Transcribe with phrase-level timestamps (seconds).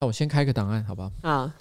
[0.00, 1.12] 那我先开个档案，好不好？
[1.22, 1.54] 啊。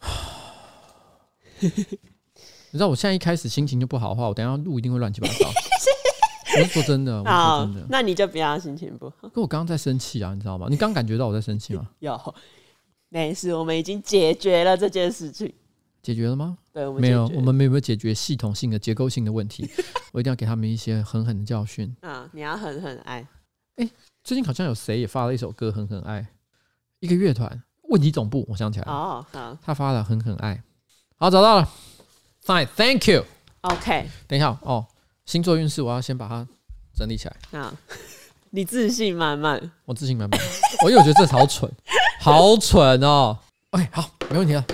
[1.60, 5.48] 你知道我现在一开始心情就不好的话，我等一下录一定会乱七八糟。
[6.60, 7.86] 我是说真的，我是说真的。
[7.88, 9.28] 那你就不要心情不好。
[9.30, 10.66] 可我刚刚在生气啊，你知道吗？
[10.68, 11.88] 你刚感觉到我在生气吗？
[12.00, 12.34] 有，
[13.08, 15.50] 没事，我们已经解决了这件事情。
[16.02, 16.58] 解决了吗？
[16.70, 19.66] 对，我们没有，我们没有解决系统性的、结构性的问题。
[20.12, 21.96] 我一定要给他们一些狠狠的教训。
[22.02, 23.26] 啊，你要狠狠爱。
[23.76, 23.90] 哎、欸，
[24.22, 26.20] 最近好像有谁也发了一首歌《狠狠爱》，
[27.02, 28.92] 一个乐团，问题总部，我想起来了。
[28.92, 30.54] 哦，好，他发了《狠狠爱》。
[31.16, 31.68] 好，找到了。
[32.46, 33.24] Fine，Thank you。
[33.62, 34.86] OK，等一下哦，
[35.26, 36.46] 星座运势我要先把它
[36.94, 37.60] 整理起来。
[37.60, 37.74] 啊，
[38.50, 40.40] 你自信满满，我自信满满。
[40.84, 41.68] 我因为我觉得这好蠢，
[42.22, 43.36] 好蠢哦。
[43.70, 44.64] OK，好，没问题了。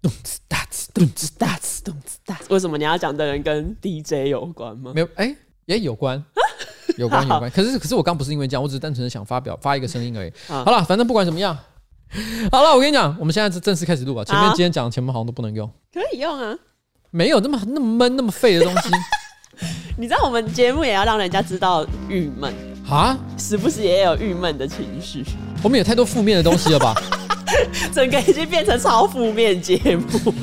[0.00, 2.50] 咚子大次，咚子大次，咚子大次。
[2.50, 4.92] 为什么你要讲的人跟 DJ 有关吗？
[4.94, 6.24] 没有，哎、欸，也有关，
[6.98, 7.50] 有关，有关。
[7.50, 10.32] 可是，可是我刚不是因为这样，我只是单纯的想发表发一个声音而已。
[10.46, 11.56] 好了，反正不管怎么样。
[12.52, 14.22] 好了，我跟你讲，我们现在就正式开始录吧。
[14.24, 16.54] 前面今天讲的前面好像都不能用，可以用啊。
[17.10, 18.88] 没有那么那么闷、那么废的东西。
[19.96, 22.52] 你知道我们节目也要让人家知道郁闷
[22.88, 25.24] 啊，时不时也有郁闷的情绪。
[25.62, 26.94] 我们有太多负面的东西了吧？
[27.94, 30.34] 整个已经变成超负面节目。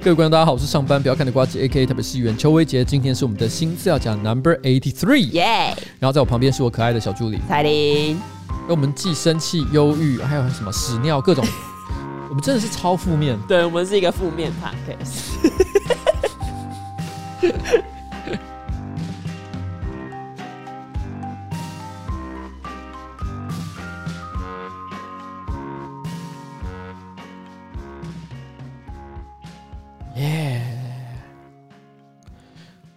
[0.00, 2.84] 各位观众，大家好，我是上班不要看的瓜子 A.K.A 特别是袁邱威杰。
[2.84, 5.76] 今天是我们的新资料夹 Number Eighty Three，耶！
[5.98, 8.20] 然后在我旁边是我可爱的小助理彩铃。
[8.68, 11.44] 我们既生气、忧郁，还有什么屎尿各种，
[12.30, 13.36] 我们真的是超负面。
[13.48, 15.34] 对，我们是一个负面 Podcast。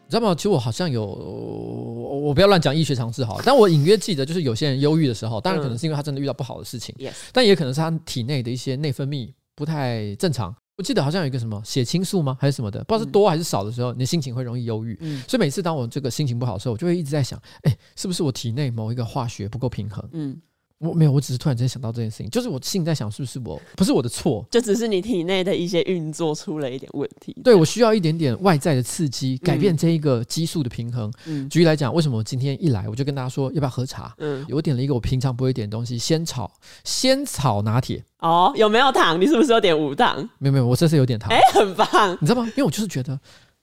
[0.06, 0.36] 你知道吗？
[0.36, 10.54] 其实我好像有，我不要乱讲医学常识好，但我隐约记得，就是有些人忧郁的时候，当然可能是因为他真的遇到不好的事情，嗯、但也可能是他体内的一些内分泌不太正常。
[10.78, 14.98] 我记得好像有一个什么血清素吗，还是什么的，不知道是多还是少的时候，你的心情会容易忧郁。
[15.02, 20.04] 嗯、所以每次当我这个心情不好的时候，我就会一直在想，哎、欸，是不是我体内某一个化学不够平衡？
[20.14, 20.42] 嗯。
[20.82, 27.36] 我没有，我只是突然间想到这件事情，就是我心里在想，是不是我不是我的错，就只是你体内的一些运作出了一点问题。
[27.44, 31.12] 对，我需要一点点外在的刺激，改变这一个激素的平衡。
[31.26, 34.14] 嗯，举例来讲，为什么我今天一来我就跟大家说要不要喝茶？
[34.18, 36.52] 嗯，我点了一个我平常不会点的东西，仙草
[36.84, 38.04] 仙草拿铁。
[38.20, 39.22] 哦，有没有糖？
[39.22, 40.18] 你是不是有点无糖？
[40.40, 41.32] 没有没有，我这次有点糖。
[41.32, 42.48] 哎、欸，很棒，你知道吗？
[42.50, 43.20] 因为我就是觉得。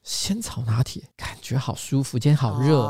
[0.08, 2.86] 仙草拿铁感觉好舒服，今天好热，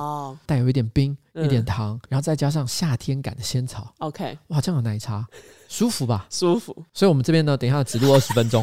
[0.46, 3.92] 带、哦、有一点冰，嗯、一点糖，然后再加上夏天感的仙草。
[3.98, 5.26] OK，哇，这样的奶茶，
[5.68, 6.26] 舒服吧？
[6.30, 6.72] 舒服。
[6.94, 8.62] 所以，我们这边呢，等一下只录二十分钟。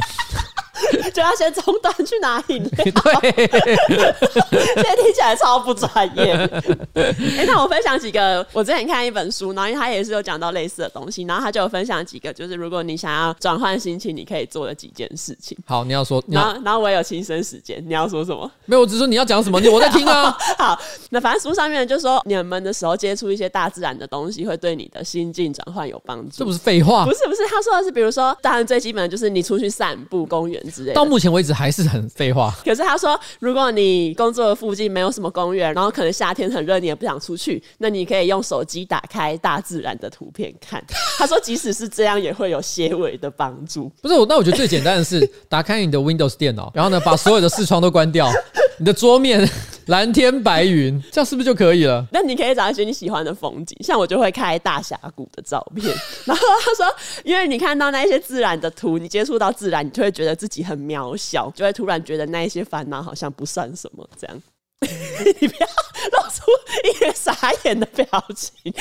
[1.13, 2.71] 就要先中断去拿饮料，
[3.21, 3.47] 对，
[4.75, 6.33] 现在听起来超不专业。
[6.93, 15.57] 哎、欸，那我分享几个，我之前看一本书，然后因为他也是有讲到类似的东西，然后他就有分享几个，就是如果你想要转换心情，你可以做的几件事情。
[15.65, 18.49] 好，你要说，你要然后然后我也有亲身实践，你要说什么？
[18.65, 20.35] 没有，我只是说你要讲什么，你我在听啊。
[20.57, 26.37] 好，那反正书上面就说，你们的时候接触一些大自然的东西，会对你的心境转换有帮助。
[26.37, 27.05] 这不是废话？
[27.05, 30.93] 不是不是，他说的是，比如说，当然最基本的就是你出去散步、公园之类的。
[30.93, 32.53] 到目前为止还是很废话。
[32.63, 40.83] 可是他说，如果你工作的附近没有什么公园，然后可能夏天很热，你也不想出去，那你可以用手机打开大自然的图片看。
[41.17, 43.91] 他说，即使是这样，也会有些微的帮助。
[44.01, 48.31] 不是我，那我觉得最简单的是打开你的 Windows 电脑，然后呢，把所有的视窗都关掉，
[48.77, 49.47] 你的桌面
[49.87, 52.05] 蓝天白云， 这样是不是就可以了？
[52.11, 55.95] 那你可以找一些你喜欢的风景，像我就会开大峡谷的照片。
[56.25, 64.07] 然后他说，因为你看到那一些自然的图，你接触到自然，你就会觉得自己很渺小，就会突然觉得那一些烦恼好像不算什么。
[64.19, 64.41] 这样，
[65.39, 66.51] 你不要露出
[66.89, 68.73] 一个傻眼的表情。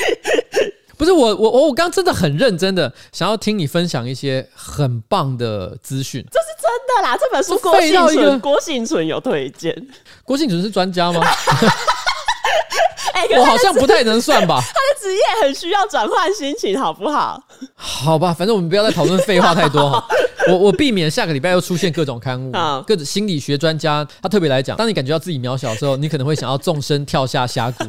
[0.96, 6.24] 不是我，我我我刚真的很认真的想要听你分享一些很棒的资讯。
[6.30, 9.74] 这是真的啦，这本书郭信存郭幸存有推荐。
[10.24, 11.20] 郭幸存是专家吗？
[13.14, 14.60] 欸、我好像不太能算吧。
[14.62, 17.42] 他的职业很需要转换心情，好不好？
[17.74, 20.04] 好吧，反正我们不要再讨论废话太多哈。
[20.48, 22.52] 我我避免下个礼拜又出现各种刊物，
[22.86, 27.84] 各种心理学专家他特别来讲，当你感觉到自己渺小的时候，你可能会想要纵身跳下峡谷，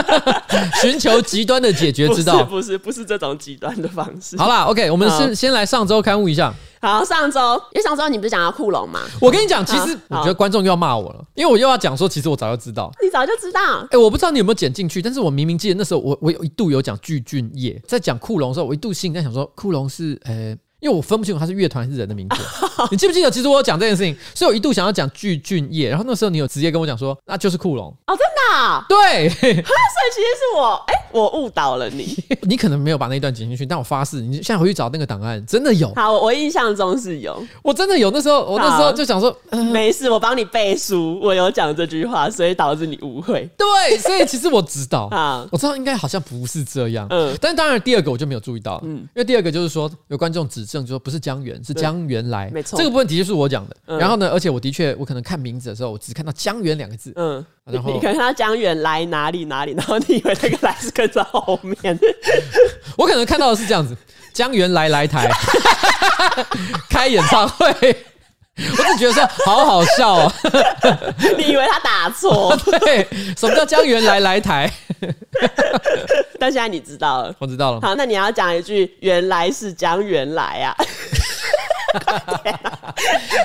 [0.82, 2.42] 寻求极端的解决之道。
[2.44, 4.36] 不是不是，不是这种极端的方式。
[4.36, 6.52] 好啦，OK，我们先先来上周刊物一下。
[6.80, 7.40] 好，上周
[7.72, 9.00] 因为上周你不是讲到库龙吗？
[9.20, 12.90] 我跟你讲，其实我觉得观众又要骂我了，因为我又要讲说，其实我早就知道。
[13.02, 13.80] 你早就知道？
[13.82, 22.36] 哎、欸，我不知道你有没有剪进去，但是我明明记得那时候我我有一度有讲巨俊业，在讲库龙的时候，我一度心里在想说，库龙是呃，因为我分不清楚他是乐团还是人的名字。
[22.90, 23.30] 你记不记得？
[23.30, 28.84] 其实我有讲这件事情，所以我一度想要讲具俊晔，然后那时候你有直接跟我讲说，那就是库龙哦，真的、啊？
[28.88, 32.16] 对， 所以其实是我，哎、欸，我误导了你。
[32.42, 35.92] 你可能没有把那一段剪进去，但我发誓，你现在回去找那个档案，真的有。
[35.94, 38.10] 好，我印象中是有，我真的有。
[38.10, 43.48] 那时候我那时候就想说，呃、没事，我帮你背书，我有讲这句话，所以导致你误会。
[43.56, 47.06] 对，所以其实我知道，啊，我知道应该好像不是这样。
[47.10, 53.76] 嗯，但当然第二个我就没有注意到，嗯，因为第二个就是说有观众指正，就说不是江源，是江源来，没错，这个部分的确是我讲的。
[53.86, 61.98] 嗯、然后呢，而且我的确，我可能看名字的时候，我只看到江源两个字，嗯，然后 你可能看到江源来哪里哪里，然后你以为那个来是跟在后面，
[62.96, 63.96] 我可能看到的是这样子，
[64.32, 65.28] 江源来来台。
[66.88, 67.96] 开演唱会。
[68.78, 70.32] 我只觉得说好好笑哦，
[71.38, 72.54] 你以为他打错？
[72.80, 73.06] 对，
[73.36, 74.70] 什么叫江源来来台？
[76.38, 77.80] 但现在你知道了，我知道了。
[77.80, 80.76] 好，那你要讲一句，原来是江源来啊！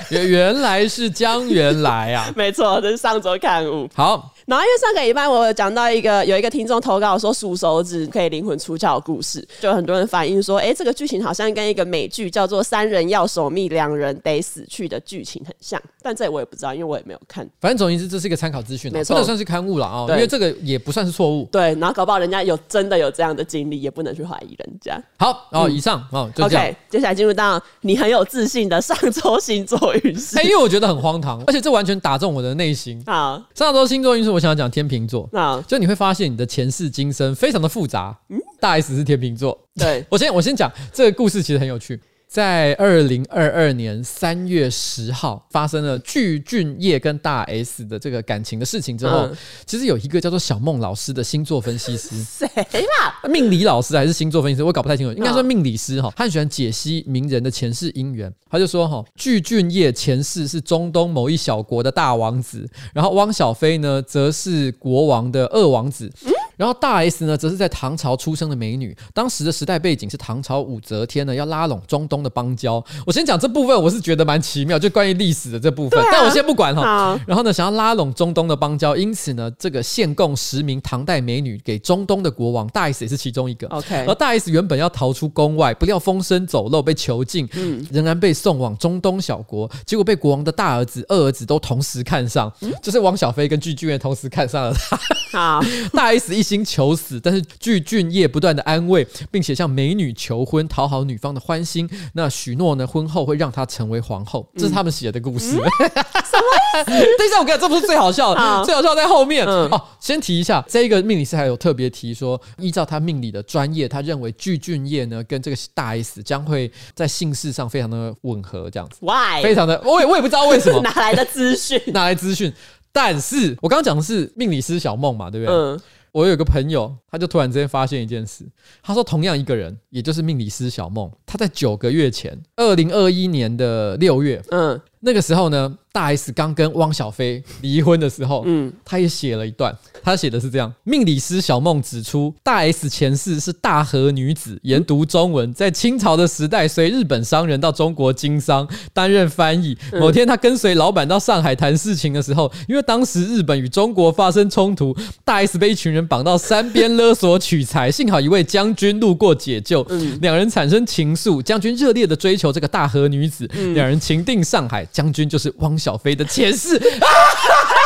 [0.09, 2.31] 原原来是江原来啊！
[2.35, 3.89] 没错，这是上周刊物。
[3.95, 4.31] 好。
[4.45, 17.47] 然后因为上个礼拜我有讲到一个有一个听众投稿说数手指可以灵魂出窍的故事，就很多人反映说，哎，这个剧情好像跟一个美剧叫做《三人要守密，两人得死去》的剧情很像，但这我也不知道，因为我也没有看。
[17.59, 21.48] 反正总而言之，这是一个参考资讯，没错，不能算是刊物了啊，因为这个也不算是错误。
[21.51, 25.01] 对，然后搞不好人家有真的有这样的经历，也不能去怀疑人家。
[25.18, 26.63] 好，哦，以上哦，就这样。
[26.63, 30.38] OK，接下来进入到你很有自信的上周星座运势。
[30.39, 33.01] 哎，因为我觉得很荒唐，而且这完全打中我的内心。
[33.07, 35.27] 好，上周星座运势，我想要讲天秤座。
[35.31, 38.15] 那就你会发现你的前世今生非常的复杂。
[38.29, 39.57] 嗯，大 S 是天秤座。
[39.75, 41.99] 对，我先我先讲这个故事，其实很有趣。
[42.35, 52.45] 在二零二二年三月十号发生了具俊晔跟大 S 的这个感情的事情之后，嗯、其实有一个叫做小梦老师的星座分析师， 谁
[52.81, 53.21] 啦？
[53.29, 54.65] 命理老师还是星座分析师？
[54.65, 56.11] 我搞不太清楚，应该说命理师哈。
[56.13, 66.11] 他很喜欢解析名人的前世姻缘，他就说哈，具俊晔前世是中东某一小国的大王子，然后汪小菲呢，则是国王的二王子。
[66.25, 68.95] 嗯然后大 S 呢，则是在唐朝出生的美女。
[69.13, 72.83] 当时的时代背景是唐朝武则天呢要拉拢中东的邦交。
[73.05, 75.99] 我先讲这部分，我是觉得蛮奇妙，就关于历史的这部分。
[75.99, 77.19] 啊、但我先不管哈。
[77.27, 83.67] 然后呢，想要拉拢中东的邦交，因此呢，这个献贡十名唐代美女给中东的国王，大 S 也是其中一个。
[83.67, 84.05] OK。
[84.07, 89.69] 而大 S 原本要逃出宫外，不料风声走漏被囚禁，嗯，仍然被送往中东小国。
[89.85, 94.99] 结果被国王的大儿子、二儿子都同时看上，嗯、就是汪小菲跟具俊晔同时看上了他。
[95.31, 95.61] 好，
[95.93, 101.89] 大 S 一心求死，但是具俊曄不断的安慰，并且向美女求婚，讨好女方的欢心。
[102.13, 104.47] 那许诺呢，婚后会让她成为皇后。
[104.56, 105.57] 这是他们写的故事。
[105.57, 105.89] 嗯嗯、
[106.24, 107.18] 什么意思？
[107.18, 109.45] 等一下，我跟你讲，这不是最好笑的，好最好笑在后面。
[109.47, 118.98] 嗯、哦，先提一下，这一个命理师还有特别提说，依照他命理的专业，他认为具俊曄呢跟这个大 S 将会在姓氏上非常的吻合，这样子。
[119.01, 119.41] Why？
[119.41, 121.81] 非常的，我也我也不知道为什么， 哪来的资讯？
[121.94, 122.53] 哪来资讯？
[122.91, 125.53] 但是我刚刚讲的是命理师小梦嘛，对不对？
[125.53, 125.81] 嗯。
[126.15, 128.45] 我有个朋友，他就突然之间发现一件事，
[128.81, 135.77] 他说同样一个人，也就是命理师小梦，他在九个月前，二零二一年的六月，嗯，那个时候呢。
[135.95, 139.73] 大 S 刚跟汪小菲离婚的时候，嗯，他也写了一段，
[140.03, 149.77] 他写的是这样：命理师小梦指出，大 S 前世是大和女子，研读中文，在清朝的时代随日本商人到中国经商，担任翻译。
[149.93, 154.93] 某天，他跟随老板到上海谈事情的时候，因为当时日本与中国发生冲突，
[155.23, 159.81] 大 S 被一群人绑到山边勒索取财，幸好一位将军路过解救，
[160.19, 165.75] 两人产生情愫，将军热烈的追求这个大和女子，两人情定上海，将军就是汪。
[165.77, 166.79] 小菲的前世，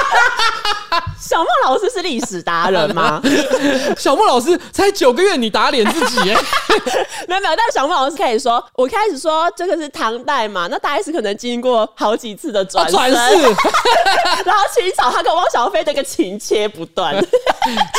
[1.39, 3.22] 小莫老师是历史达人吗？
[3.98, 6.19] 小莫老师才九个月，你打脸自己？
[7.29, 13.15] 没有没有，但小莫老师可以说，我开始说这个是唐代嘛，那大 S 可能经过好几次的转转世，
[14.43, 17.15] 然后清朝他跟汪小菲的一个情切不断，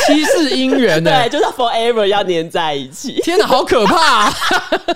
[0.05, 3.19] 七世姻缘呢，对，就是 forever 要粘在一起。
[3.21, 4.33] 天哪，好可怕啊！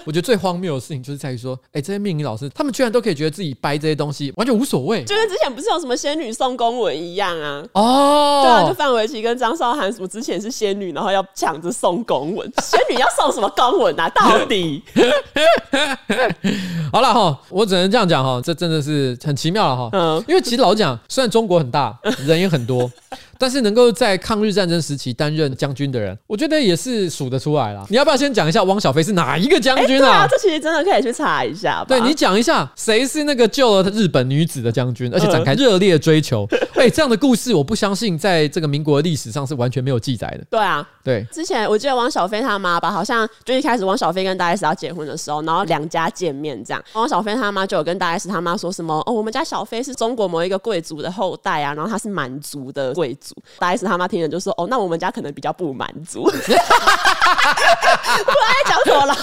[0.05, 5.03] 我觉得最荒谬的事情就是在于说，哎，这些命理老师，他们居然都可以觉得自己掰这些东西完全无所谓。
[5.03, 7.63] 就跟之前不是有什么仙女送公文一样啊？
[7.73, 12.51] 哦，对啊，就范玮琪跟张韶涵什么之前是仙女，然后要抢着送公文。
[12.61, 14.09] 仙女要送什么公文啊？
[14.09, 14.83] 到底？
[16.91, 19.89] 好了哈，我只能这样讲哈，这真的是很奇妙了哈。
[19.93, 22.89] 嗯，因为其实老讲，虽然中国很大，人也很多。
[23.37, 27.85] 但是能够在抗日战争时期担任将军的人，我觉得也是数得出来了。
[27.89, 30.05] 你要不要先讲一下汪小菲是哪一个将军啊？
[30.05, 31.83] 欸、对啊，这其实真的可以去查一下。
[31.87, 36.47] 对，你讲一下谁是那个救了日本女子的将军，而且展开热烈追求。
[36.75, 40.45] 哎，这样的故事我不相信，在这个民国历史上是完全没有记载的。
[40.49, 41.25] 对啊，对。
[41.31, 53.24] 之前我记得汪小菲他妈吧，好像就一开始汪小菲跟大 S 要结婚的时候，然后两家见面这样，汪小菲他妈就有跟大 S 他妈说什么哦，我们家小菲是中国某一个贵族的后代啊，然后他是满族的贵族。
[53.59, 56.23] 大 S 他妈听了就说哦，那我们家可能比较不满足。
[56.31, 59.15] 不知道在讲什么了，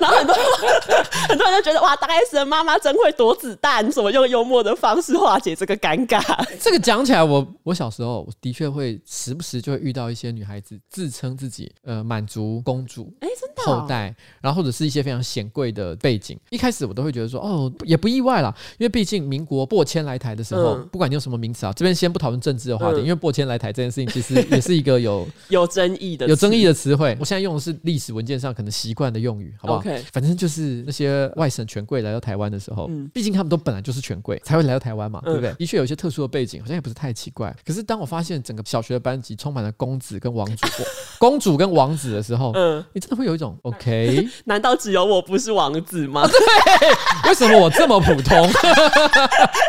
[0.00, 0.34] 然后很多
[1.28, 6.22] 很多人就觉得哇，大 S 的妈妈真会躲子弹，怎么用幽默的方式化解这个尴尬？
[6.60, 13.80] 这个讲起来我，我我小时候我的确会时不时就会遇到一些女孩子自称自己呃满族公主，哎，真的哦？
[13.80, 16.38] 后代，然后或者是一些非常显贵的背景。
[16.50, 27.16] 一开始我都会觉得说哦，也不意外啦，因为毕竟民国破迁来台的时候，嗯、不管你用什么名词啊，这边先不讨论政治的话题，嗯、因为播迁来台这件事情其实也是一个有 有争议的有争议的词汇。
[27.18, 30.00] 我现在用的是历史文件上可能习惯的用语，好不好？Okay.
[30.12, 35.50] 反正就是那些外省权贵来到台湾的时候，嗯、毕竟他们都本来就是权贵，才会来到台湾嘛，对不对？
[35.50, 37.54] 嗯、的确有一些特殊的背景，好像也不是太奇怪。
[37.66, 40.68] 可是当我发现整个小学的班级充满了公子跟王主、
[41.18, 44.28] 公主跟王子的时候，嗯，你真的会有一种 OK？
[44.44, 46.26] 难道只有我不是王子吗？
[46.28, 48.48] 对，为什么我这么普通？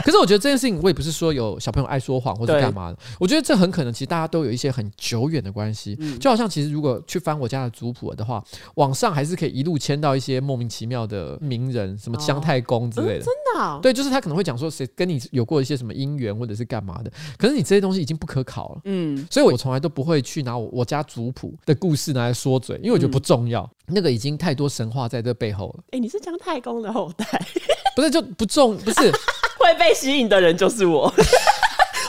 [0.04, 2.98] 可是我觉得这件事情，我也不是说有小朋友爱说谎或者干嘛的。
[3.20, 5.96] 我觉得这很可能，其实大家都有一些很久远的关系。
[6.00, 8.44] 嗯、就好像其实如果去翻我家的族谱的话，
[8.76, 13.20] 网上还是可以一路签到一些莫名其妙的名人，什么姜太公之类的。
[13.20, 13.80] 哦嗯、真的、哦？
[13.82, 17.12] 对，就是他可能会讲说谁跟你有过一些什么姻缘或者是干嘛的。
[17.38, 18.82] 可是你这些东西已经不可考了。
[18.86, 23.62] 嗯，所以我从来都不会去拿我我家族谱的故事拿来说嘴，因为我觉得不重要。
[23.88, 25.84] 嗯、那个已经太多神话在这背后了。
[25.88, 27.26] 哎、欸，你是姜太公的后代？
[27.96, 29.12] 不是，就不重，不是
[29.58, 31.08] 会被吸引的人就是我。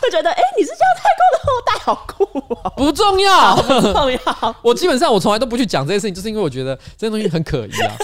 [0.02, 1.25] 会觉得，哎、欸，你是姜太公
[1.84, 2.72] 好酷啊、哦！
[2.76, 4.20] 不重要，不重要。
[4.60, 7.96] 我基本上我从来都不去讲这些事情，就是因为我觉得这些东西很可疑啊。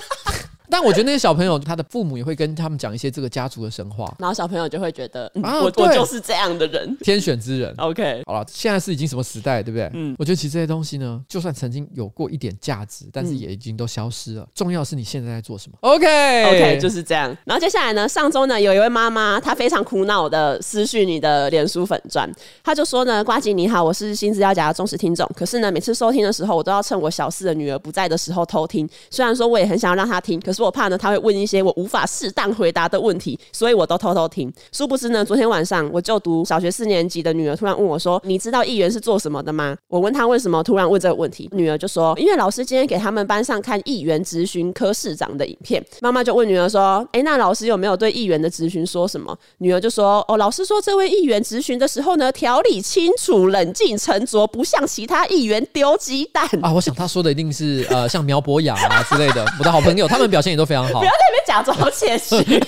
[0.72, 7.74] 但我觉得那些小朋友，他的父母也会跟他们讲一些这个家族的神话，然后小朋友就会觉得，嗯啊、我我就是这样的人，天选之人。
[7.76, 9.90] OK，好了，现在是已经什么时代，对不对？
[9.92, 14.44] 嗯，我觉得其实这些东西呢，就算曾经有过一点价值，但是也已经都消失了。
[14.44, 15.76] 嗯、重要是你现在在做什么。
[15.82, 17.36] OK，OK，Okay、okay, 就是这样。
[17.44, 22.26] 然后接下来呢，上周呢，有一位妈妈，她非常苦恼的私讯你的脸书粉钻，
[22.64, 28.88] 她就说呢，瓜吉你好，我是新资料夹的忠实听众，可是呢，每次收听的时候，我都要趁我小四的女儿不在的时候偷听。
[29.10, 31.32] 虽然说我也很想要让她听，可是我怕呢，他会问。
[31.32, 34.52] 一些我无法适当回答的问题，所以我都偷偷听。
[34.70, 61.00] 殊不知呢，昨天晚上我就读小学四年级的女儿突然问我说：“你知道议员是做什么的吗？”我问她为什么突然问这个问题，女儿就说：“因为老师今天给他们班上看议员质询科市长的影片。”妈妈就问女儿说：“诶，那老师有没有对议员的质询说什么？”女儿就说：“哦，老师说这位议员质询的时候呢，条理清楚、冷静沉着，不像其他议员丢鸡蛋啊。”我想他说的一定是呃，像苗博雅啊之类的，我的好朋友，他们表现也都非常好。
[61.00, 62.36] 不要在那边假装谦虚，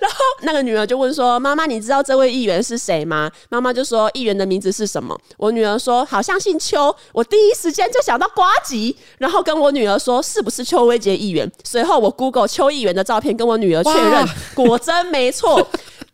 [0.00, 15.66] 然后那个女儿就问说：“妈妈，你知道这位议员是谁吗？”妈妈就说：“议员的名字是什么？”我女儿说：“好像姓邱。”我第一时间就想到瓜吉，然后跟我女儿说：“是不是邱威杰议员？”随后我 Google 邱议员的照片，跟我女儿确认，果真没错。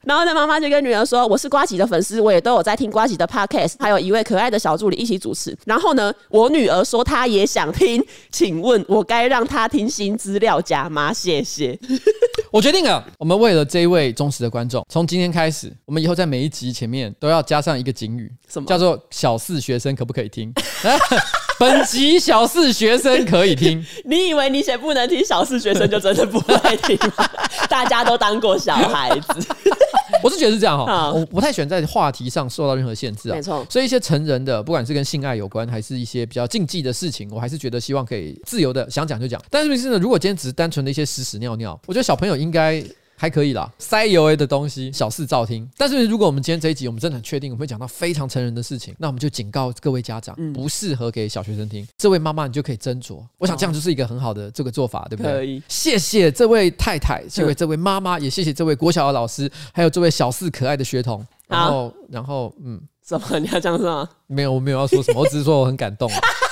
[0.04, 11.12] 然后呢，妈妈就跟女儿说：“我是瓜吉的粉丝，我也都有在听瓜吉的 podcast，还有一位可爱的小助理一起主持。”然后呢，我女儿说她也想听，请问我该让她听新资料夹吗？
[11.12, 11.78] 谢谢。
[12.50, 20.52] 我决定了，我们为了这一位忠实的观众，从今天开始，我们以后在每一集前面都要加上一个警语，什么叫做“小四学生可不可以听”？
[21.62, 23.80] 本集小四学生可以听。
[24.04, 27.24] 你以为你写不能听，小四学生就真的不会听吗？
[27.70, 29.46] 大家都当过小孩子。
[30.24, 33.36] 我是觉得是这样哈，我不太喜欢在话题上受到任何限制啊。
[33.36, 39.40] 没错，所以一些成人的，不管是跟性爱有关，还是一些比较禁忌的事情，我还是觉得希望可以自由的想讲就讲。
[39.48, 42.84] 但是呢，如果今天只是单纯的一些屎屎尿尿，我觉得小朋友应该。
[43.22, 45.70] 还可以啦，塞油 A 的东西，小事照听。
[45.76, 51.86] 但是如果我们今天这一集，我们真的很确定我们会讲到非常成人的事情，那我们就警告各位家长，嗯、不适合给小学生听。
[51.96, 53.22] 这位妈妈，你就可以斟酌。
[53.38, 55.32] 我想这样就是一个很好的这个做法，对不对？
[55.32, 55.62] 可以。
[55.68, 61.24] 谢谢这位太太，谢谢这位妈妈，也谢谢这位国小的老师，还有这位小四可爱的学童。
[61.46, 63.38] 然后，然后，嗯，什么？
[63.38, 64.08] 你要讲什么？
[64.26, 66.10] 没有，我没有要说什么，我只是说我很感动。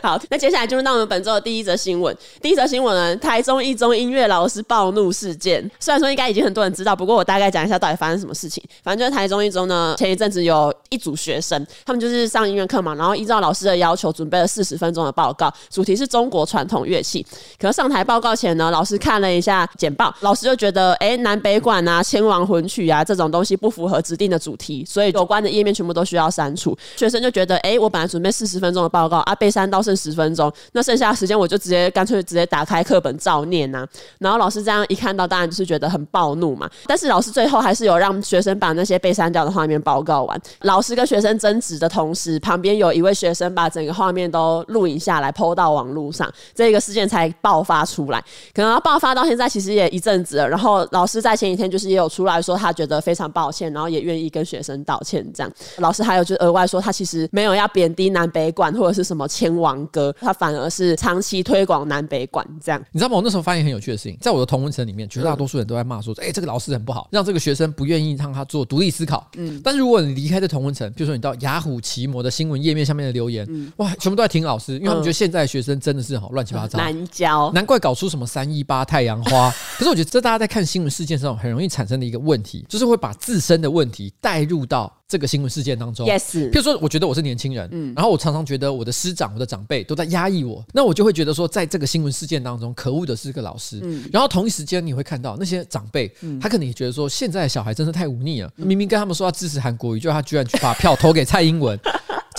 [0.02, 2.16] 好，那接下来就是到我们本周的第一则新闻。
[2.40, 5.60] 第一则新闻呢，台中一中音乐老师暴怒事件。
[5.78, 8.62] 虽然说应该已经很多人知道，不过我大概讲一下到底发生什么事情。
[8.82, 17.24] 反正就是台中一中呢，前一阵子有一组学生，他们就是上音乐课嘛，然后依照老师的要求准备了四十分钟的报告，主题是中国传统乐器。
[17.58, 26.74] 可是上台报告前呢，老师看了一下简报，老师就觉得，哎、南北管啊、千王魂曲啊这种东西不符合指定的主题，所以有关的页面全部都需要删除。
[26.96, 29.89] 学生就觉得，哎、我本来准备四十分钟的报告啊，被删到是。
[29.90, 33.84] 剩十分钟，那剩下的时间我就直接干脆直接打开课本照念呐、
[34.18, 36.70] 然后老师这样一看到，当然就是觉得很暴怒嘛。
[36.86, 40.40] 但是老师最后还是有让学生把那些被删掉的画面报告完。
[40.62, 48.22] 老师跟学生争执的同时，旁边有一位学生把整个画面都录影下来，PO 到网络上，这个事件才爆发出来。
[48.54, 50.48] 可能要爆发到现在，其实也一阵子了。
[50.48, 55.26] 然后老师在前几天就是也有出来说，他觉得非常抱歉，然后也愿意跟学生道歉。
[55.34, 62.46] 这样，老师还有就额外说，他其实没有要贬低南北管或者是什么千王歌，他反而是长期推广南北管。
[62.62, 63.16] 这样，你知道吗？
[63.16, 69.26] 我那时候发现很有趣的事情，在我的同温层里面，绝大多数人都在骂说，哎、欸，这个老师很不好，让这个学生不愿意让他做独立思考。
[69.36, 79.50] 嗯，但是如果你离开这同温层，比如说你到雅虎奇摩的新闻页面下面的留言，嗯、哇，全部都在挺老师，因为他们觉得现在的学生真的是好乱七八糟， 难教，难怪搞出什么三一八太阳花。
[79.78, 86.06] 可是我觉得这大家在看新闻事件上很容易产生的一个问题，就是会把自身的问题带入到这个新闻事件当中。
[86.06, 93.80] Yes，譬如说，我觉得我是年轻人，嗯，然后我常常觉得我的师长、我的长辈都在压抑我，那我就会觉得说，在这个新闻事件当中，可恶的是个老师。
[93.82, 96.08] 嗯，然后同一时间你会看到那些长辈，
[96.40, 101.76] 他可能也觉得说，现在的小孩真是太忤逆了，明明跟他们说要支持韩国瑜，就他居然去把票投给蔡英文。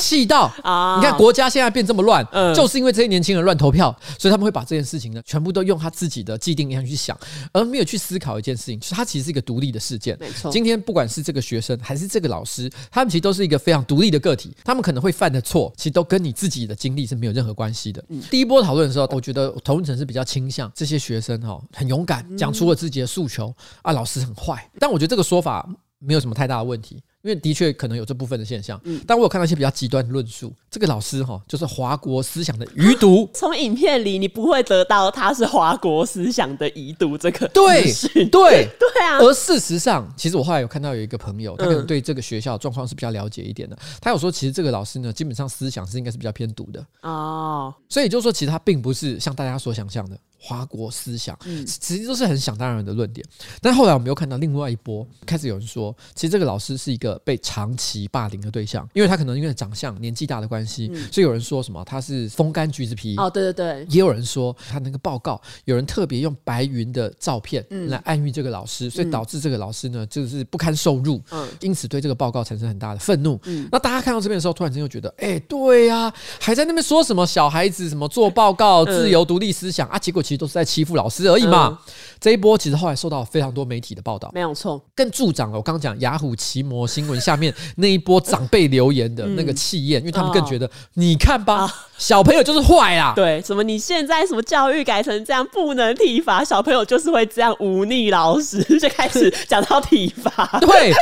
[0.01, 0.97] 气到啊！
[0.97, 7.17] 你看国家现在变这么乱，嗯，就是因为这些年轻人乱投票，所以他们会把这件事情呢，全部都用他自己的既定印象去想，
[7.53, 10.17] 而没有去思考一件事情，就是他其实是一个独立的事件。
[10.19, 18.03] 没错，今天不管是这个学生还是这个老师，他们其实都是一个非常独立的个体，他们可能会犯的错，其实都跟你自己的经历是没有任何关系的。
[18.09, 25.67] 嗯，第一波讨论的时候，我觉得同温层是比较倾向这些学生哈，很勇敢，讲出了自己的诉求啊，老师很坏，但我觉得这个说法
[25.99, 27.01] 没有什么太大的问题。
[27.21, 30.51] 因为的确可能有这部分的现象，嗯，但我有看到一些比较极端的论述。
[30.69, 33.29] 这个老师哈，就是华国思想的余毒。
[33.35, 39.17] 从影片里你不会得到他是华国思想的遗毒这个对对 对啊。
[39.19, 43.77] 而事实上，其实我后来有看到有一个朋友，他可能对这个学校状况是比较了解一点的。
[43.99, 47.73] 他有说，其实这个老师呢，基本上思想是应该是比较偏毒的哦。
[47.87, 50.17] 所以就是说，其实他并不是像大家所想象的。
[50.43, 53.23] 华国思想，其实都是很想当然的论点。
[53.61, 63.15] 但后来我们又看到另外一波，开始有人说，其实这个老师是一个被长期霸凌的对象，因为他可能因为长相、年纪大的关系，所以有人说什么他是风干橘子皮。
[63.17, 63.85] 哦，对对对。
[63.89, 73.39] 也有人说他那个报告，有人特别用白云的照片来暗喻这个老师，所以导致这个老师呢就是不堪受辱，嗯因此对这个报告产生很大的愤怒。
[73.71, 80.21] 那大家看到这边的时候，突然间又觉得，哎，对呀，还在那边说什么小孩子什么做报告自由独立思想啊，结果。
[80.31, 81.67] 其实都是在欺负老师而已嘛。
[81.69, 93.11] 嗯、这一波其实后来受到非常多媒体的报道，没有错，更助长了我刚刚讲雅虎奇摩新闻下面那一波长辈留言的 那个气焰，嗯、因为他们更觉得，哦、你看吧，哦、小朋友就是坏啦。
[93.17, 100.59] 对，什么你现在什么教育改成这样，不能体罚小朋友，就是会这样忤逆老师，就开始讲到体罚。
[100.61, 100.93] 对。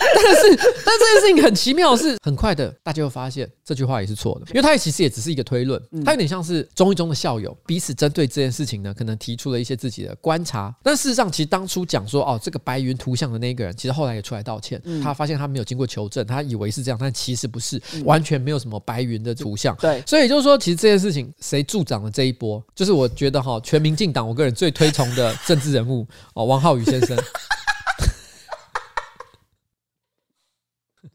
[0.14, 10.74] 但是，但这件事情很奇妙的是，很快的大家会发现这句话也是错的，因为它其实也只是一个推论，它有点像是中一中的校友彼此针对这件事情呢，可能提出了一些自己的观察。
[10.82, 19.76] 但事实上，其实当初讲说哦，这个白云图像的那个人，其实后来也出来道歉，他发现他没有经过求证，他以为是这样，但其实不是，完全没有什么白云的图像。
[19.76, 27.16] 对，所以就是说，其实这件事情谁助长了这一波，就是我觉得哈，全民进党我个人最推崇的政治人物哦，王浩宇先生。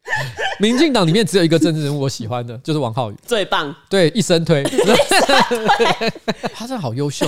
[0.60, 3.76] 民进党里面只有一个政治人物我喜欢的，就是王浩宇，最棒。
[3.90, 4.64] 对，一生推，
[6.54, 7.28] 他真的好优秀。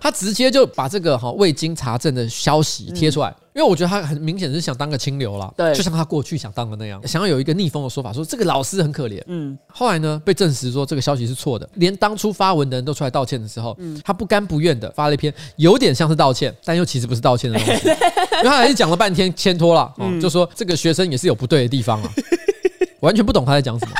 [0.00, 9.22] 他直接就把这个哈未经查证的消息贴出来，因为我觉得他很明显是想当个清流啦，对，就像他过去想当的那样，想要有一个逆风的说法，说这个老师很可怜。
[9.26, 14.00] 嗯，后来呢被证实说这个消息是错的，连当初发文的人都出来道歉的时候，嗯。
[14.04, 17.88] 他不甘不愿的发了一篇有点像是道歉，但又其实不是道歉的东西，
[18.38, 22.10] 因为他还是讲了半天牵拖了，就说这个学生也是有不对的地方啊，
[23.00, 23.94] 完全不懂他在讲什么。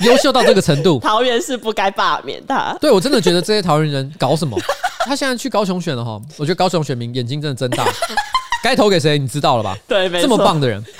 [0.00, 2.76] 优秀到这个程度， 桃园是不该罢免他。
[2.80, 4.58] 对，我真的觉得这些桃园人搞什么？
[5.06, 7.84] 他现在去高雄选了哈，我觉得高雄选民眼睛真的睁大，
[8.62, 9.76] 该投给谁你知道了吧？
[9.88, 10.22] 对，没错。
[10.22, 10.82] 这么棒的人。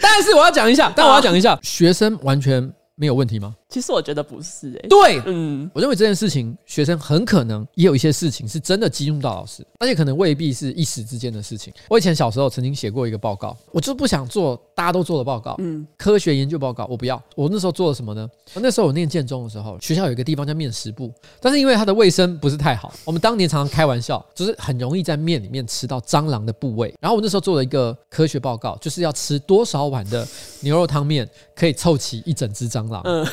[0.00, 3.54] 但是我要讲一下，但我要讲一下，学生完全没有问题吗？
[3.68, 11.70] 其实我觉得不是诶、欸，对，嗯，我认为这件事情，学生很可能也有一些事情是真的激怒到老师，而且可能未必是一时之间的事情。
[11.88, 17.22] 我以前小时候曾经写过一个报告，我就是不想做大家都做的报告，嗯，科学研究报告我不要。
[17.34, 18.26] 我那时候做了什么呢？
[18.54, 26.94] 那时候我念建中的时候，学校有一个地方叫面食部，但是因为它的卫生不是太好，我们当年常常开玩笑，就是很容易在面里面吃到蟑螂的部位。
[27.00, 30.26] 然后我那时候做了一个科学报告，就是要吃多少碗的
[30.60, 33.02] 牛肉汤面可以凑齐一整只蟑螂。
[33.04, 33.26] 嗯。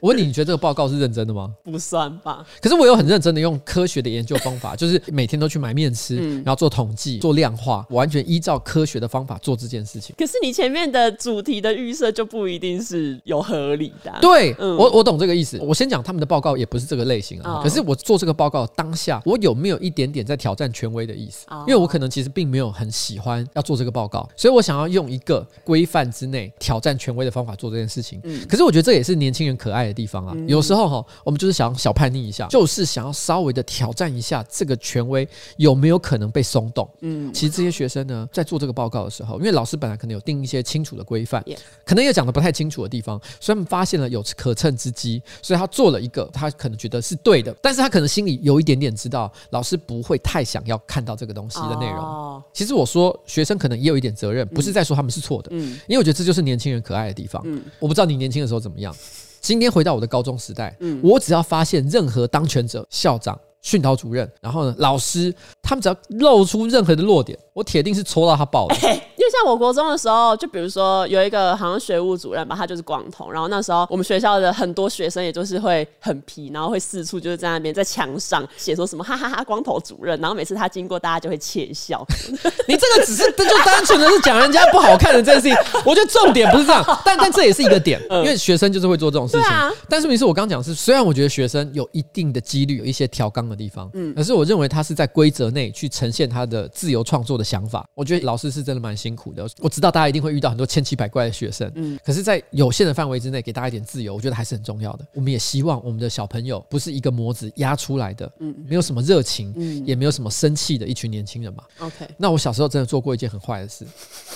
[0.00, 1.54] 我问你，你觉得这个报告是认真的吗？
[1.64, 2.44] 不算吧。
[2.60, 10.14] 可是我有很认真的用科学的研究方法，就是每天都去买面吃，嗯、然后做统计、做量化，完全依照科学的方法做这件事情。
[10.18, 14.18] 可是你前面的主题的预设就不一定是有合理的、啊。
[14.20, 15.58] 对，嗯、我我懂这个意思。
[15.60, 17.54] 我先讲他们的报告也不是这个类型啊。
[17.54, 21.46] 哦、可是我做这个报告当下，我有没有一点点在挑战权威的意思？
[21.48, 28.20] 哦、因为我可能其实并没有很喜欢要做这个报告，所以我想要用一个规范之内挑战权威的方法做这件事情。
[28.24, 30.32] 嗯、可是我觉得这也是年轻人可爱的地方啊。
[30.34, 36.88] 嗯、有时候哈，我们就是想小叛逆一下，就是想要稍微的挑战一下这个权威有没有可能被松动。
[37.00, 41.44] 嗯，其实这些学生呢，在做这个报告的时候，因为老师本来可能有定一些清楚的规范，
[41.84, 51.98] 可能也讲的不太清楚的地方，所以他们发现了有可乘之机，所以他做了一个他可能觉得是对的，但是他可能心里有一点点知道老师不会太想要看到这个东西的内容。
[51.98, 57.42] 哦其实我说学生可能也有一点责任，不是在说他们是错的，嗯，因为我觉得这就是年轻人可爱的地方。
[57.44, 58.94] 嗯，我不知道你年轻的时候怎么样。
[59.40, 68.76] 今天回到我的高中时代，嗯，我只要发现任何当权者、校长、训导主任，然后呢，老师，他们只要露出任何的弱点，我铁定是戳到他爆的。
[68.86, 73.28] 欸就像我国中的时候，就比如说有一个好像学务主任吧，他就是光头。
[73.28, 80.20] 然后那时候我们学校的很多学生，也就是会很皮，然后会四处就是在那边在墙上写说什么哈哈哈光头主任。
[80.20, 82.06] 然后每次他经过，大家就会窃笑。
[82.68, 85.82] 你这个只是这就单纯的是讲人家不好看的这件事情。
[85.84, 89.50] 我觉得重点不是这样，但但这也是一个点， 因为学生就是会做这种事情。
[89.88, 97.88] 但是问题是我刚讲是，虽然我觉得学生有一定的几率有一些调纲的地方，嗯，可是我认为他是在规则内去呈现他的自由创作的想法。
[97.94, 99.48] 我觉得老师是真的蛮辛苦的。
[99.58, 99.86] 我知道。
[99.96, 105.06] 大家一定会遇到很多千奇百怪的学生，嗯，可是，在有限的范围之内，给大家一点自由，我觉得还是很重要的。
[105.14, 111.62] 我们也希望我们的小朋友不是一个模子压出来的，嗯，没有什么热情，嗯，也没有什么生气的一群年轻人嘛。
[111.78, 113.86] OK，那我小时候真的做过一件很坏的事。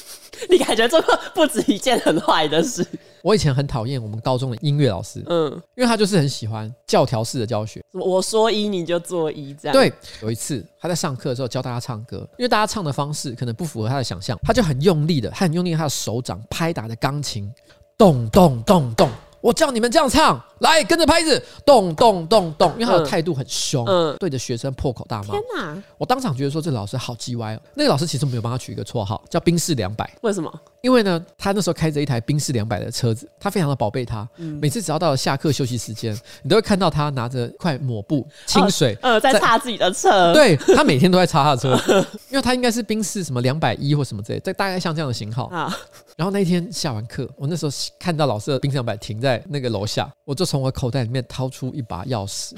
[0.48, 2.86] 你感觉做过不止一件很坏的事。
[3.22, 9.72] 我以前很讨厌我们高中的音乐老师，嗯，因为他就是很喜欢教条式的教学，我说一你就做一这样。
[9.72, 17.52] 对，有一次他在上课的时候教大家唱歌，因为大家唱的方式可能不符合他的想象，他就很用力的，他很用力，他的手掌拍打的钢琴，
[17.98, 19.08] 咚咚咚咚。
[19.40, 25.34] 我叫你们这样唱，来跟着拍子，咚咚咚咚，因为他的态度很凶，嗯，对着学生破口大骂。
[25.34, 25.82] 天哪！
[25.96, 27.60] 我当场觉得说这老师好鸡歪哦。
[27.74, 30.08] 那个老师其实没有帮他取一个绰号，叫宾士两百。
[30.20, 30.52] 为什么？
[30.82, 34.28] 因为呢，他那时候开着一台宾士两百的车子，他非常的宝贝他。
[34.36, 40.32] 每次只要到了下课休息时间，你都会看到他拿着块抹布清水，呃，在擦自己的车。
[40.34, 45.74] 对，他每天都在擦他的车， 因为他应该是宾士什么两百一或什么之类，在大概像这样的型号啊。
[46.20, 52.52] 然后那一天下完课，我那时候看到老师的冰箱板停在那个楼下，我就从我口袋里面掏出一把钥匙，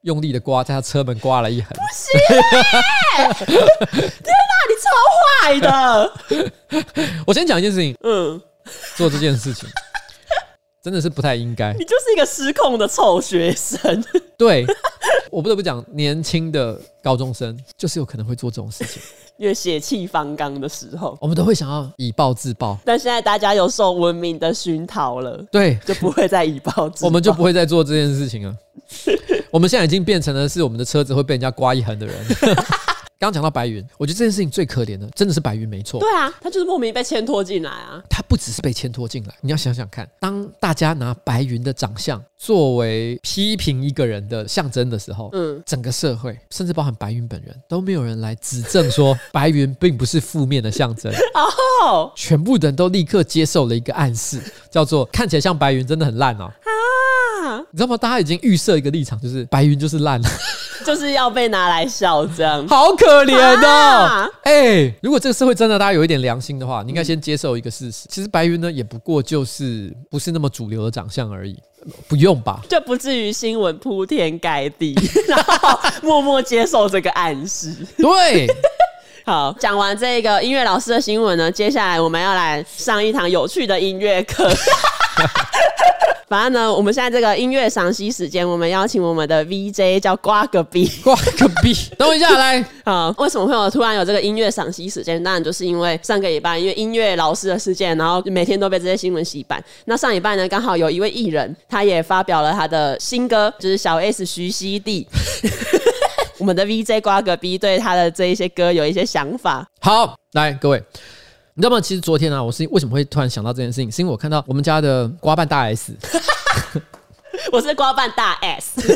[0.00, 1.70] 用力的刮，在他车门刮了一痕。
[1.70, 2.10] 不行！
[3.46, 6.12] 天哪，你超坏的！
[7.24, 8.42] 我先讲一件事情，嗯，
[8.96, 9.68] 做这件事情
[10.82, 11.72] 真的是不太应该。
[11.74, 14.04] 你就是一个失控的臭学生。
[14.36, 14.66] 对，
[15.30, 19.00] 我不得不讲，年轻的高中生就是有可能会做这种事情。
[19.36, 22.78] 因为血气方刚的时候，我们都会想要以暴制暴。
[22.84, 27.06] 但现在大家有受文明的熏陶了，对，就不会再以暴制暴。
[27.08, 28.56] 我们就不会再做这件事情了。
[29.50, 32.14] 我们现在已经变成了是我们的车子会被人家刮一痕的人。
[33.24, 35.98] 刚刚讲到白云，我觉得这件事情最可怜的，真的是白云没错。
[35.98, 38.02] 对啊，他就是莫名被牵拖进来啊。
[38.10, 51.10] 他不只是被牵拖进来，你要想想看，当大家拿白云的长相作为批评一个人的象征的时候，嗯，整个社会甚至包含白云本人都没有人来指证说白云并不是负面的象征。
[51.82, 54.38] 哦，全部人都立刻接受了一个暗示，
[54.70, 56.44] 叫做看起来像白云真的很烂哦。
[56.44, 57.96] 啊，你知道吗？
[57.96, 60.28] 大家已经预设一个立场，就是白云就是烂了。
[60.86, 63.34] 就是要被拿来笑，这样好可怜
[63.66, 64.30] 哦！
[64.42, 71.58] 哎、欸，如果这个社会真的大家有一点良心的话，你应该先接受一个事实，其实白云呢也不过就是不是那么主流的长相而已，
[72.06, 72.60] 不用吧？
[72.68, 74.94] 就不至于新闻铺天盖地，
[75.26, 77.74] 然后默默接受这个暗示。
[77.96, 78.46] 对，
[79.24, 84.50] 好，讲完这个音乐老师的新闻呢，接下来我们要来上一堂有趣的音乐课。
[86.28, 91.74] 反正呢，我们现在这个音乐赏析时间，我们邀请我们的 VJ 叫瓜个逼，瓜个逼。
[91.98, 93.14] 等我一下来啊！
[93.18, 95.22] 为什么会有突然有这个音乐赏析时间？
[95.22, 99.62] 当然就是因为上个礼拜因为音乐老师的事件，然后每天都被这些新闻洗版。
[99.84, 105.06] 那上礼拜呢，刚好有一位艺人，他也发表了他的新歌，就是小 S 徐熙娣。
[106.38, 109.66] 我们的 VJ 瓜个逼对他的这一些歌有一些想法。
[109.80, 110.82] 好，来各位。
[111.56, 111.80] 你知道吗？
[111.80, 113.88] 其实昨天啊，我是为什么会突然想到这件事情？
[113.90, 115.96] 是因为我看到我们家的瓜瓣大 S，
[117.52, 118.82] 我是瓜瓣大 S，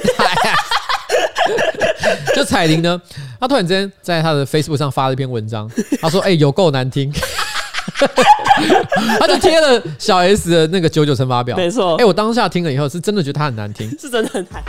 [2.34, 3.00] 就彩铃呢，
[3.38, 7.12] 他突然之间在他的 Facebook 上发了一篇文章，他说：“哎、欸，有够难听。”
[9.20, 11.94] 他就贴了小 S 的那个九九乘法表，没错。
[11.94, 14.64] 哎，我当下听了以后，是真的觉得他很难听，是真的很难。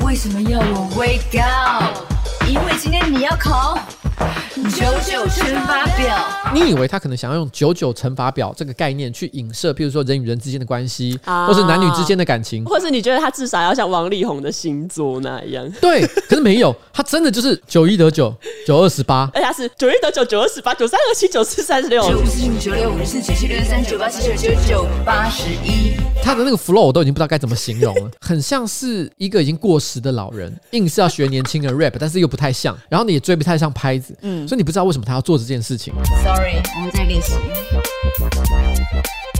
[0.00, 1.94] 为什么要我 wake up？
[2.48, 3.78] 因为今天你要考。
[4.74, 6.16] 九九乘法表，
[6.52, 15.70] 你以为他可能想要用九九乘法表这个概念去影射，譬如说人与人之间的关系，或是男女之间的感情，或是你觉得他至少要像王力宏的星座那样？
[15.80, 18.34] 对，可是没有，他真的就是九一得九，
[18.66, 25.92] 九二十八，而且他是九一得九，九二十八，九三二七，九四三十六，九五四五九六五四九七六三九八七九九九八十一。
[26.22, 34.46] 他的那个 flow 我都已经不知道该怎么形容了， 很像是一个已经过时的老人，硬是要学年轻人 rap，但是又不太像，然后你也追不太上拍子，嗯。
[34.46, 35.92] 所以你不知道为什么他要做这件事情。
[36.24, 37.32] Sorry，我们在练习。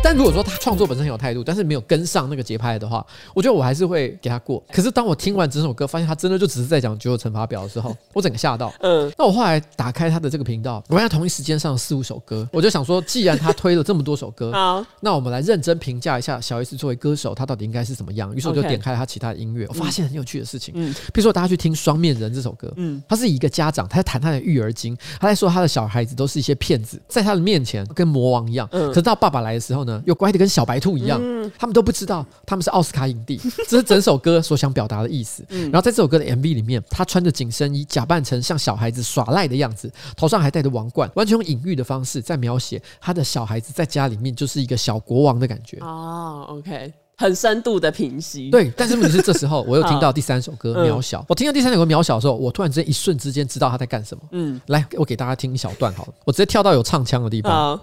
[0.00, 3.04] 但如果说他创作本身很有态度，但是没有跟上那个节拍的话，
[3.34, 4.62] 我觉得我还是会给他过。
[4.72, 8.72] 可是当我听完整首歌，发现他真的就只是在讲九九乘法表的时候， 我整个吓到。
[8.78, 18.34] 嗯，那我后来打开他的这个频道，我发现同一时间上四五首歌，我就想说，既然他推了这么多首歌， 好，那我们来认真评价一下小 S 作为歌手，他到底应该是怎么样。
[18.34, 20.72] 于是我就点开了他其他的音乐，我发现很有趣的事情。
[20.76, 28.68] 嗯，比如说大家去听《双面人》这首歌，嗯，他是一个家长，他在谈他的育儿经，他在说他的小孩子都是一些骗子，在他的面前跟魔王一样。
[28.70, 30.68] 嗯，可是到爸爸来的时候呢，又乖的跟小。
[30.68, 35.42] 白兔一样，嗯、他们都不知道他们是奥斯卡影帝，这是整首歌所想表达的意思。
[35.48, 45.78] 嗯、然后在这首歌的 MV 里面，他穿着紧身衣，假扮成像小孩子耍赖的样子，头上还戴着王冠，完全用隐喻的方式在描写他的小孩子在家里面就是一个小国王的感觉。
[45.78, 48.48] 哦，OK，很深度的平息。
[48.48, 54.22] 对，但是问题是这时候我又听到 第三首歌《渺小》，嗯、我听到第三首歌《渺小》的时候，我突然之间一瞬之间知道他在干什么。
[54.30, 57.80] 嗯，来，我给大家听一小段好了，我直接跳到有唱腔的地方。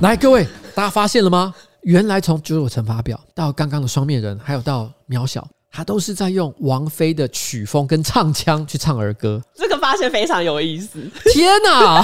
[0.00, 1.54] 来，各位，大家发现了吗？
[1.82, 9.42] 原来从九九乘法表到刚刚的双面人，还有到渺小，他都是在用王菲的曲风跟唱腔去唱儿歌。
[9.54, 10.98] 这个发现非常有意思。
[11.30, 12.02] 天哪！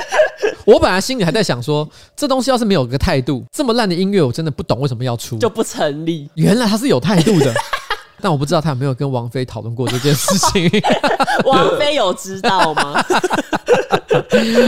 [0.66, 6.28] 我本来心里还在想说，这东西要是没有个态度，这么烂的音乐，我真的不懂为什么要出，就不成立。
[6.34, 7.54] 原来他是有态度的。
[8.20, 10.70] 但我不知道他有没有跟王菲讨论过这件事情。
[11.44, 13.02] 王菲有知道吗？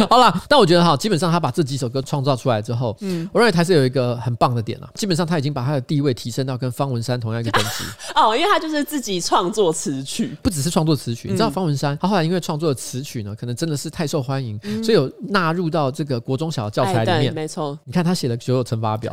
[0.08, 4.88] 好了，但我觉得哈，基本上他把这几首歌创造出来之后，嗯，我认为他是有一个很棒的点了。
[4.94, 7.84] 基本上他已经把他的地位提升到跟方文山同样一个等级。
[8.14, 11.28] 哦，因为他就是自己创作词曲，不只是创作词曲。
[11.28, 17.32] 你知道方文山他后来因为创作的词曲呢，可能真的是太受欢迎，所以有纳入到这个国中小教材里面。
[17.32, 19.12] 没错，你看他写的所有乘法表。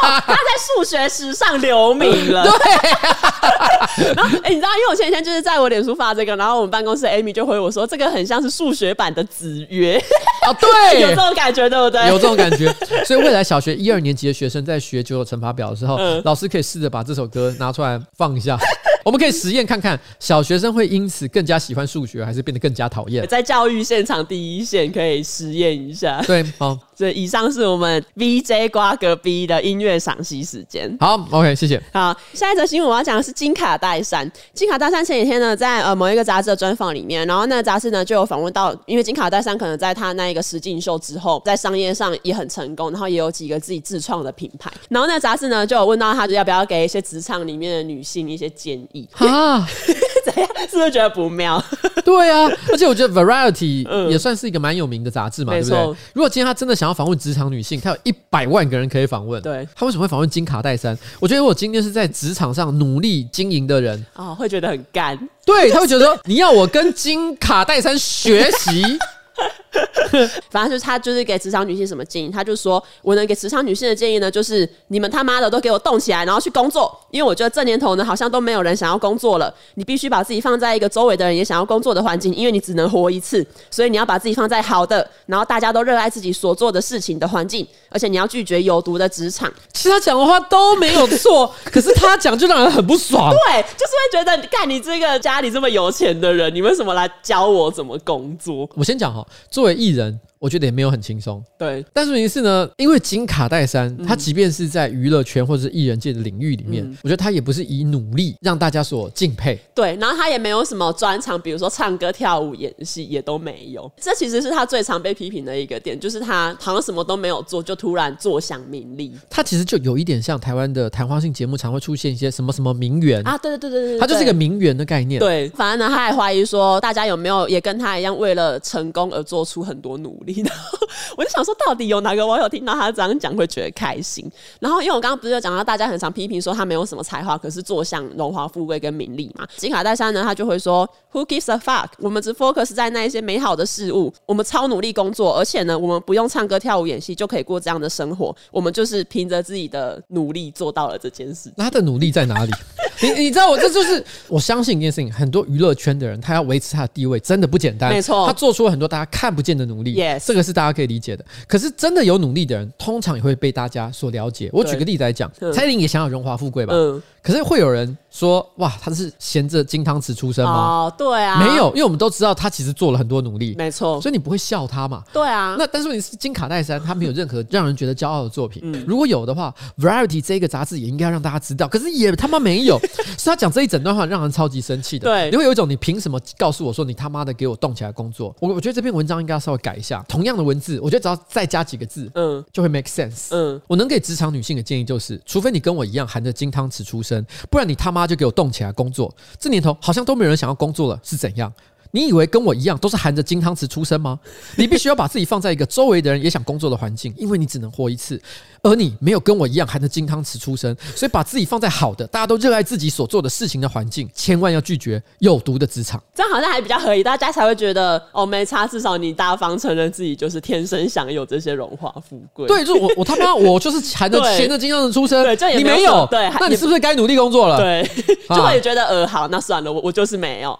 [0.00, 0.38] 他在
[0.76, 2.44] 数学史上留名了。
[2.58, 4.12] 对。
[4.16, 10.02] 然后，哎，你知道，因为我前几天就是在我脸书发这个，然后我们办公室 Amy 就回我说，这个很像是数学版的子曰。
[10.46, 12.06] 啊，对， 有这种感觉，对不对？
[12.08, 12.72] 有这种感觉。
[13.04, 18.58] 所以未来小学一二年级的学生在学九九乘法表的时候，老师可以试着把这首歌拿出来放一下。
[19.04, 23.26] 我们可以实验看看，小学生会因此更加喜欢数学，还是变得更加讨厌？
[23.26, 26.22] 在教育现场第一线可以实验一下。
[26.24, 26.78] 对，好。
[27.02, 30.96] 所以以上是我们 VJ 瓜隔壁的音乐赏析时间。
[31.00, 31.82] 好，OK，谢谢。
[31.92, 34.30] 好，下一则新闻我要讲的是金卡戴珊。
[34.54, 44.70] 金卡戴珊前几天呢，在呃某一个杂志的专访里面，然后那个杂志呢就有访问到，因为金卡戴珊可能在她那一个实境秀之后，在商业上也很成功，然后也有几个自己自创的品牌。
[44.88, 49.66] 然后那个杂志呢就有问到他，就要不要给一些职场里面的女性一些建议啊？
[50.24, 50.48] 怎样？
[50.70, 51.60] 是不是觉得不妙？
[52.04, 55.96] 对啊，而且我觉得 Variety 也算是一个蛮有名的杂志嘛，嗯、对不对？
[56.14, 59.42] 如果今天他真的想要访问职场女性，她有一百万个人可以访问。
[59.42, 60.96] 对，她为什么会访问金卡戴珊？
[61.20, 65.18] 我觉得我今天是在职场上努力经营的人啊、哦，会觉得很干。
[65.44, 68.82] 对，他会觉得说你要我跟金卡戴珊学习。
[70.50, 79.52] 反正就是他就是给职场女性什么建议，他就说我能给职场女性的建议呢，就是你们他妈的都给我动起来，然后去工作，因为我觉得这年头呢，好像都没有人想要工作了。
[79.74, 89.52] 你必须把自己放在一个周围的人也想要工作的环境，因为你只能活一次，所以你要把自己放在好的，然后大家都热爱自己所做的事情的环境，而且你要拒绝有毒的职场。
[89.72, 93.30] 其实他讲的话都没有错，可是他讲就让人很不爽。
[93.30, 98.68] 对，就是会觉得，看你这个家里这么有钱的人，你为什么来教我怎么工作？
[98.74, 99.26] 我先讲哈，
[99.62, 100.18] 作为艺人。
[100.42, 101.84] 我觉得也没有很轻松，对。
[101.92, 109.56] 但是问题是呢，因为金卡戴珊，他即便是在娱乐圈或者是艺人界的领域里面，我觉得他也不是以努力让大家所敬佩。
[109.72, 113.88] 对，然后他也没有什么专长，比如说唱歌、跳舞、演戏也都没有。
[114.00, 119.12] 这其实是他最常被批评的一个点，就是他好像什么都没有做，就突然坐享名利。
[119.30, 125.20] 他其实就有一点像台湾的谈话性节目，常会出现一些什么什么名媛啊，对对对对对，他就是一个名媛的概念。
[125.20, 130.31] 对，反而呢，他还怀疑说，大家有没有也跟他一样，为了成功而做出很多努力。
[130.40, 130.78] 然后
[131.16, 134.30] 我就想说，到底有哪个网友听到他这样讲会觉得开心？
[134.60, 139.46] 然后因为我刚刚不是有讲到，大家很常批评说他没有什么才华，可是坐享荣华富贵跟名利嘛。
[139.56, 141.88] 金卡戴珊呢，他就会说：“Who gives a fuck？
[141.98, 148.34] 我们只 focus 在那一些美好的事物，我们超努力工作，而且呢，我们不用唱歌跳舞演戏就可以过这样的生活。
[148.50, 151.52] 我们就是凭着自己的努力做到了这件事。
[151.56, 152.52] 那他的努力在哪里？
[153.02, 161.24] 你你知道我这就是我相信一件事情，很多娱乐圈的人他要维持他的地位真的不简单，没错，他做出了很多大家看不见的努力，yes，这个是大家可以理解的。
[161.48, 164.48] 可是真的有努力的人，通常也会被大家所了解。
[164.52, 170.52] 我举个例子来讲，蔡依林也想要荣华富贵吧，嗯，可是会有人说哇，他是衔着金汤匙出生吗？
[170.52, 175.04] 哦，对啊，没有，因为我们都知道他其实做了很多努力，没错，所以你不会笑他嘛？
[175.12, 182.78] 对啊，那但是你是金卡戴珊，他没有任何让人觉得骄傲的作品，如果有的话，Variety 这个杂志也应该让大家知道，可是也他妈没有，
[183.16, 185.08] 是 他讲这一整段话让人超级生气的。
[185.08, 188.34] 对，你会有一种你凭什么告诉我说你他妈的给我动起来工作？
[188.40, 193.28] 我我觉得这篇文章应该要稍微改一下，同样的文字，我觉得只要再加几个字，嗯，就会 make sense。
[193.30, 197.11] 嗯，我能给职场女性的建议就是，除非你跟我一样含着金汤匙出生，
[197.50, 199.12] 不然你他妈就给我动起来工作。
[199.38, 201.52] 这年头好像都没有人想要工作了，是怎样？
[201.92, 204.18] 你以为跟我一样都是含着金汤匙出生吗？
[204.56, 208.20] 你必须要把自己放在一个周围的人也想工作的环境，因为你只能活一次。
[208.64, 216.00] 而你没有跟我一样含着金汤匙出生，所以把自己放在好的、大家都热爱自己所做的事情的环境，千万要拒绝有毒的职场。
[216.14, 222.46] 这样好像还比较合理，大家才会觉得哦，没差，至少你大方承认自己就是天生享有这些荣华富贵。
[222.46, 227.58] 对，就我我他妈 我就是含着衔着金汤匙出生，对，这也你没有，对，那你是不是该努力工作了？
[227.58, 227.82] 对，
[228.30, 230.56] 就会觉得呃，好，那算了，我我就是没有。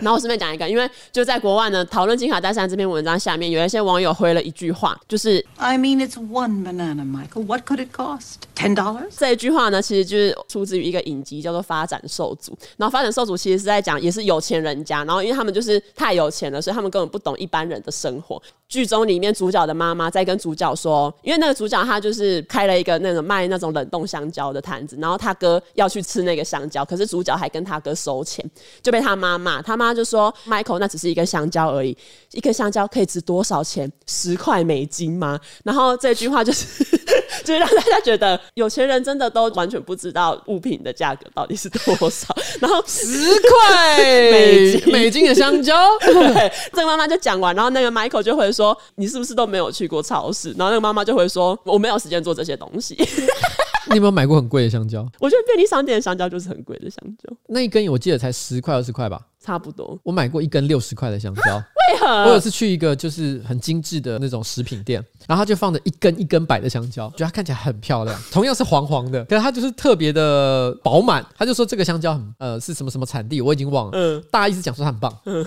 [0.00, 7.44] 然后我顺便讲一个，因为就在国外呢，讨论金卡戴珊这篇文章下面，有一些网友回了一句话，就是 I mean it's one banana, Michael.
[7.44, 8.36] What could it cost?
[8.54, 9.10] Ten dollars?
[9.16, 12.52] 这一句话呢，其实就是出自于一个影集，叫做《发展受阻》。
[12.76, 18.40] 然后《发展受阻》其实是在讲，也是有钱人家，然后因为他们就是太有钱了，所以他们根本不懂一般人的生活。
[18.68, 28.44] 剧中里面主角的妈妈在跟主角说，因为那个主角他就是开了一个那种卖那种冷冻香蕉的摊子，然后他哥要去吃那个香蕉，可是主角还跟他哥收钱，
[28.80, 29.60] 就被他妈骂。
[29.60, 31.96] 他妈就 说：“Michael，那只是一根香蕉而已，
[32.32, 33.90] 一根香蕉可以值多少钱？
[34.06, 36.66] 十块美金吗？”然后这句话就是。
[37.44, 52.94] 就是让大家觉得有钱人真的都完全不知道物品的价格到底是多少，然后十块美金美金的香蕉， 对，这个妈妈就讲完，然后那个 Michael 就会说：“你是不是都没有去过超市？”然后那个妈妈就会说：“我没有时间做这些东西。
[53.90, 55.06] ”你有没有买过很贵的香蕉？
[55.18, 59.20] 我觉得便利商店的香蕉就是很贵的香蕉，那一根我记得才十块二十块吧。
[59.44, 61.42] 差不多，我买过一根六十块的香蕉。
[61.92, 62.06] 为何？
[62.24, 71.24] 我有次去一个就是很精致的那种食品店，然后他就放着一根一根摆的香蕉，觉得它看起来很漂亮，同样是黄黄的，可是它就是特别的饱满。
[71.36, 73.90] 他就说这个香蕉很呃是什么什么产地，我已经忘了。
[73.94, 75.12] 嗯，大家一直讲说它很棒。
[75.26, 75.44] 嗯，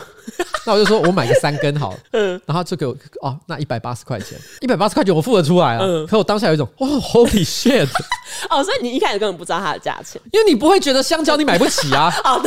[0.65, 1.99] 那我就说我买个三根好了。
[2.11, 5.79] 嗯，然后就给我哦，那一百八十块钱，一百八十块钱我付得出来啊。
[5.81, 7.87] 嗯，可我当下有一种哦，Holy shit！
[8.49, 12.13] 哦，所以你一开始根本不知道它的价钱，因为你不会觉得香蕉你买不起啊。
[12.25, 12.41] 哦，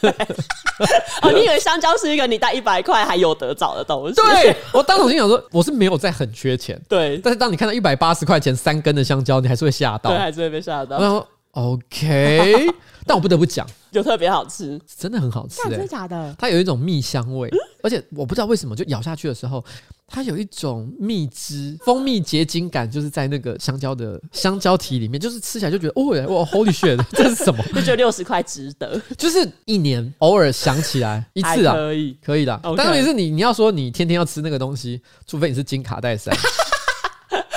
[0.00, 0.36] 对对。
[1.22, 4.14] 哦，你以为香蕉是一个你带一百块还有得找的东西？
[4.14, 7.18] 对，我当时心想说，我是没有在很缺钱，对。
[7.18, 10.98] 但是当你看到一百八十块钱三根的香蕉，你还是会吓到，对，还是会被吓到。
[10.98, 12.66] 然后 OK，
[13.06, 16.34] 但我不得不讲，就特别好吃，真的很好吃，欸，真的假的？
[16.38, 19.64] 它有一种蜜香味，嗯，而且我不知道为什么，就咬下去的时候。
[20.06, 27.64] 它有一种蜜汁、蜂蜜结晶感，就是在那个香蕉的香蕉体里面，就是吃起来就觉得哦，哇，Holy shit， 这是什么？
[27.74, 32.60] 就觉得六十块值得，就是一年偶尔想起来一次啊，可以，可以的。
[32.76, 36.36] 但问题是你你要说你天天要吃那个东西，除非你是金卡戴珊。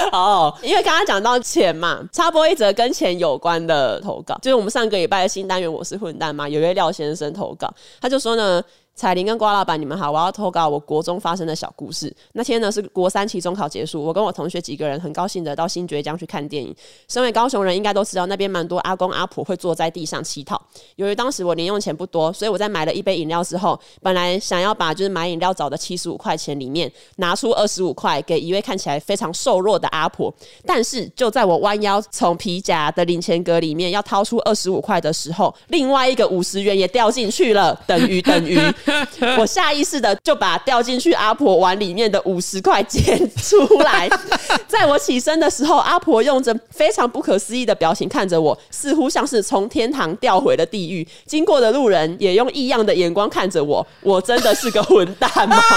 [0.14, 8.64] 哦，因为刚刚讲到钱嘛，插播一则跟钱有关的投稿，就是我们上个礼拜的新单元《我是混蛋》嘛，有位廖先生投稿，他就说呢。
[8.98, 12.12] 彩玲跟瓜老板，你们好，我要投稿我国中发生的小故事。
[12.34, 16.76] 那天呢是国三期中考结束，我跟我同学几个人很高兴的到新爵江去看电影。
[17.08, 20.60] 身为高雄人，应该都知道那边蛮多阿公阿婆会坐在地上乞讨。
[20.96, 30.34] 由于当时我零用钱不多，所以我在买了一杯饮料之后，本来想要把就是买饮料找的七十五块钱里面拿出二十五块给一位看起来非常瘦弱的阿婆。
[30.66, 38.58] 但是就在我弯腰从皮夹的零钱格里面要掏出二十五块的时候，另外一个五十元也掉进去了，等于等于。
[39.38, 44.10] 我下意识的就把掉进去阿婆碗里面的五十块捡出来，
[44.68, 51.08] 在我起身的时候，阿婆用着非常不可思议的表情看着我，似乎像是从天堂掉回了地狱。
[51.26, 55.62] 经过的路人也用异样的眼光看着我，我真的是个混蛋吗？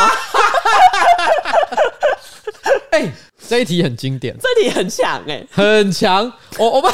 [2.90, 3.12] 哎、欸，
[3.48, 6.32] 这一题很经典，这题很强哎、欸，很强。
[6.58, 6.92] 我我们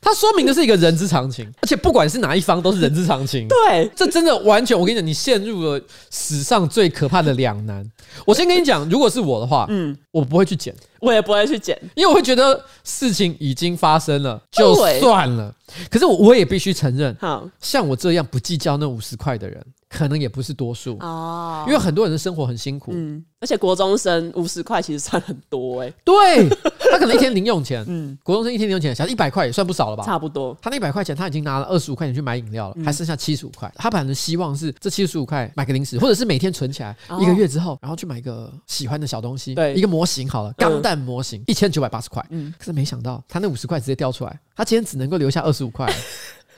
[0.00, 3.46] 它说明的是一个人之常情，而且不管是哪一方都是人之常情。
[3.48, 5.80] 对，这真的完全，我跟你讲，你陷入了
[6.10, 7.84] 史上最可怕的两难。
[8.24, 15.54] 我先跟你讲，如果是我的话，嗯，我不会去剪，我也不会去剪，因为我会觉得事情已经发生了，就算了。
[15.90, 19.64] 可是我我也必须承认，好，像我这样不计较那五十块的人。
[19.96, 26.46] 可能也不是多数哦，因为很多人的生活很辛苦，嗯，而且国中生五十块其实算很多哎，对，
[26.92, 30.04] 他可能一天零用钱， 嗯，国中生一天零用钱，想一百块也算不少了吧？
[30.04, 45.90] 差不多，他那一百块钱他已经拿了二十五块钱去买饮料了，还剩下七十五块，他本来的希望是这七十五块买个零食，或者是每天存起来，一个月之后，然后去买一个喜欢的小东西，对，一个模型好了，钢弹模型一千九百八十块，嗯，可是没想到他那五十块直接掉出来，他今天只能够留下二十五块。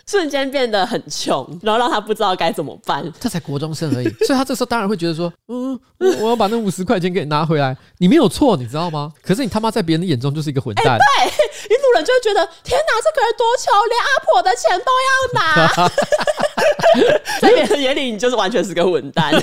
[0.09, 3.05] 瞬间变得很穷，然后让他不知道该怎么办。
[3.21, 9.13] 他才国中生而已， 所以他这时候当然会觉得说：“嗯，我要把那五十块钱给你拿回来。”你没有错，你知道吗？
[9.23, 10.87] 可是你他妈在别人的眼中就是一个混蛋。
[10.87, 11.27] 欸、对，
[11.69, 15.89] 印度人就会觉得：“天哪，这个人多穷，连阿婆的钱都要拿。
[17.41, 19.35] ”在别人眼里，你就是完全是个混蛋。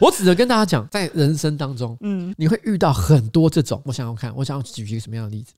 [0.00, 3.80] 我只能跟大家讲，在人生当中，嗯，你会遇到很多这种。
[3.84, 5.52] 我想要看，我想要举一个什么样的例子？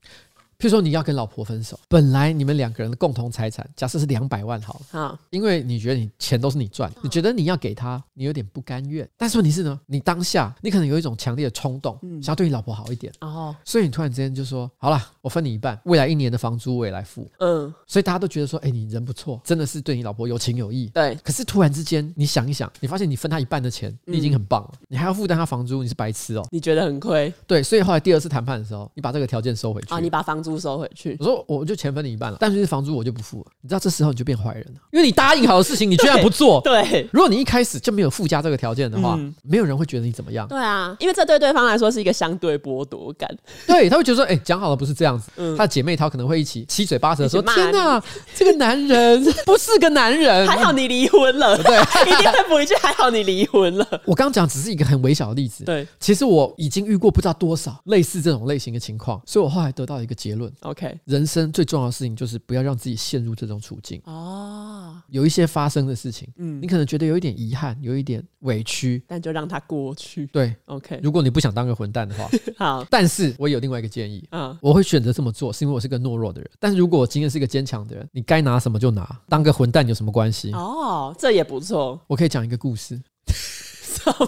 [0.57, 9.07] 譬如说你要跟老婆分手，本来你们两个人的共同财产假设是两百万好了，好，因为你觉得你钱都是你赚，你觉得你要给他，你有点不甘愿。
[9.17, 21.15] 但是问题是呢，你当下你可能有一种强烈的冲动，想要对你老婆好一点，哦，所以你突然之间就说，好了，我分你一半，未来一年的房租我也来付，嗯，所以大家都觉得说，哎，你人不错，真的是对你老婆有情有义，对。
[21.23, 27.61] 可是突然之间你想一想，你发现你分他一半的钱，你已经很棒了，你还要负担他房租，你是白痴哦，你觉得很亏，对。
[27.61, 31.17] 所以后来第二次谈判的时候，你把这个条件收回去，啊，你把房租收回去。
[31.19, 33.45] 我说我就钱分你一半了，但是房租我就不付了。
[33.61, 36.61] 你知道这时候你就变坏人了，因为你答应好的事情你居然不做。
[36.61, 40.47] 对，对如果你一开始就没有附加这个条件的话，嗯、没有人会觉得你怎么样。
[40.47, 43.27] 对啊，因为这对对方来说是一个相对剥夺感。
[43.65, 45.31] 对，他会觉得说，哎、欸，讲好了不是这样子。
[45.37, 48.01] 嗯、他的姐妹淘可能会一起七嘴八舌说：“天哪，
[48.35, 51.77] 这个男人 不是个男人。”还好你离婚了， 对，
[52.11, 55.63] 一定会补一句：“还好你离婚了。”我刚刚讲只是一个很微小的例子。
[55.63, 60.51] 对，其实我已经遇过不知道多少类似这种类型的情况，所以我后来得到一个结论。
[60.61, 60.99] OK。
[61.05, 65.01] 人生最重要的事情就是不要让自己陷入这种处境哦。
[65.09, 70.25] 有一些发生的事情，嗯，你可能觉得有一点遗憾，有一点委屈，但就让它过去。
[70.27, 70.99] 对，OK。
[71.01, 72.85] 如果你不想当个混蛋的话， 好。
[72.89, 76.49] 但是我有另外一个建议啊，我会选择这么做，是因为我是个懦弱的人。
[76.59, 80.51] 但是如果我今天是一个坚强的人，你该拿什么就拿，当个混蛋有什么关系？
[80.53, 82.01] 哦，这也不错。
[82.07, 83.01] 我可以讲一个故事。
[83.95, 84.27] 怎么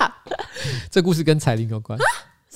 [0.00, 0.16] 啦？
[0.90, 1.98] 这故事跟彩铃有关。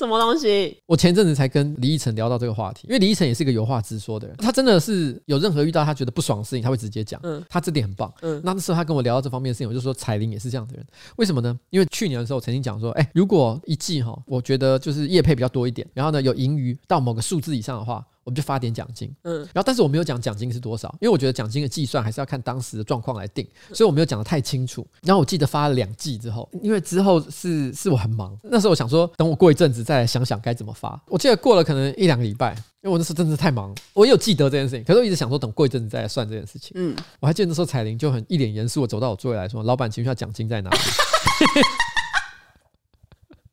[0.03, 0.77] 什么东西？
[0.87, 7.21] 我前阵子才跟李依晨聊到这个话题，因为李依晨也是一个有话直说的人，他真的是有任何遇到他觉得不爽的事情，他会直接讲。
[7.23, 8.13] 嗯，他这点很棒。
[8.23, 10.85] 嗯，那那时候他跟我聊到这方面的事情，我就说彩铃也是这样的人。
[11.17, 11.57] 为什么呢？
[11.71, 18.05] 因为去年的时候我曾经讲说，哎，如果一季哈，我觉得就是业配比较多一点，然后呢有盈余到某个数字以上的话。
[18.25, 24.87] 我们就发点奖金，嗯，然后但是我没有讲奖金是多少，因为我觉得奖金的计算还是要看当时的状况来定，所以我没有讲的太清楚。
[25.03, 31.01] 然后我记得发了两季之后，因为之后是是我很忙，那时候我想说等我过一阵子再来想想该怎么发。
[31.09, 32.53] 我记得过了可能一两个礼拜，
[32.83, 36.73] 因为我那时候真的是太忙了，我有记得这件事情，可是我一直想说等过一阵子再来算这件事情。
[36.75, 40.77] 嗯，我还记得那时候彩玲就很一脸严肃的走到我座位来说：“老板，请问一下奖金在哪里？”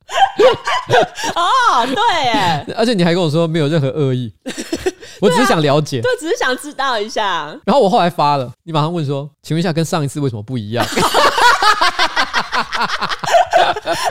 [1.36, 4.32] 哦，对耶，而且你还跟我说没有任何恶意，
[5.22, 7.56] 我只是想了解，对，只是想知道一下。
[7.66, 10.86] 然后我后来发了，你马上问说，请问一下跟上一次为什么不一样？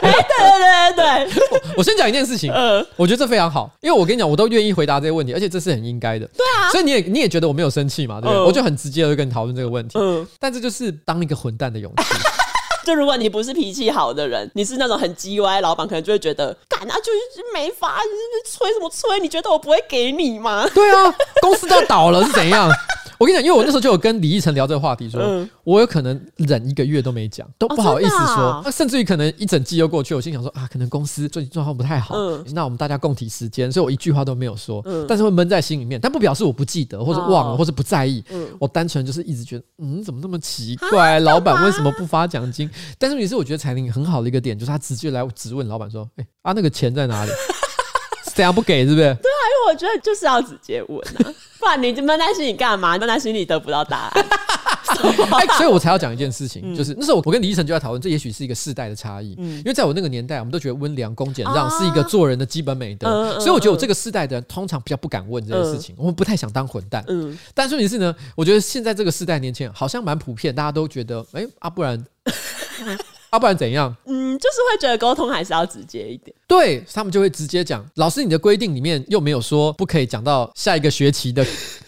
[0.01, 6.25] 哎，对对对对我，我先讲一件事情，嗯，我觉得这非常好，因为我跟你讲，我都愿意回答这些问题，而且这是很应该的。
[6.37, 8.21] 对啊，所以你也你也觉得我没有生气嘛？
[8.21, 8.43] 对不对？
[8.43, 9.97] 我就很直接的跟你讨论这个问题。
[9.99, 12.03] 嗯，但这就是当一个混蛋的勇气。
[12.85, 19.19] 就如果你不是脾气好的人，你是那种很叽歪，老板可能就会觉得，干啊，就是没法，你催什么催？
[19.19, 20.67] 你觉得我不会给你吗？
[20.73, 22.69] 对啊，公司都要倒了是怎样？
[23.19, 42.69] 我跟你讲，因为我那时候就有跟李依晨聊这个话题，说、嗯、我有可能忍一个月都没讲，都不好意思说，那、哦啊、甚至于可能一整季又过去，我心想说啊，可能公司最近状况不太好，嗯、那我们大家共体时间，所以我一句话都没有说，嗯、但是会闷在心里面，但不表示我不记得或者忘了或者不在意，嗯、我单纯就是一直觉得，嗯，怎么那么奇怪，啊、老板为什么不发奖金？
[42.97, 47.31] 但是也是我觉得彩铃很好的一个点，就是他直接来质问老板说，哎、欸，啊，那个钱在哪里？
[48.33, 48.97] 这样不给是不是？
[48.97, 52.97] 对啊，因为我觉得就是要直接问啊，不然你闷在心里干嘛？
[52.97, 54.25] 闷在心里得不到答案。
[55.31, 59.33] 哎，所以我才要讲一件事情，就是那时候我跟李依晨就在讨论，这也许是一个世代的差异。
[59.33, 67.03] 因为在我那个年代，我们都觉得温良恭俭让是一个做人的基本美德，所以我觉得我这个世代的人通常比较不敢问这件事情，我们不太想当混蛋。
[67.07, 72.03] 嗯，但问题是呢，我觉得现在这个世代年轻人好像蛮普遍，大家都觉得，哎啊，不然
[73.29, 73.95] 啊，不然怎样？
[74.05, 76.35] 嗯，就是会觉得沟通还是要直接一点。
[76.49, 81.45] 对他们就会直接讲，老师你的规定里面又没有说不可以讲到下一个学期的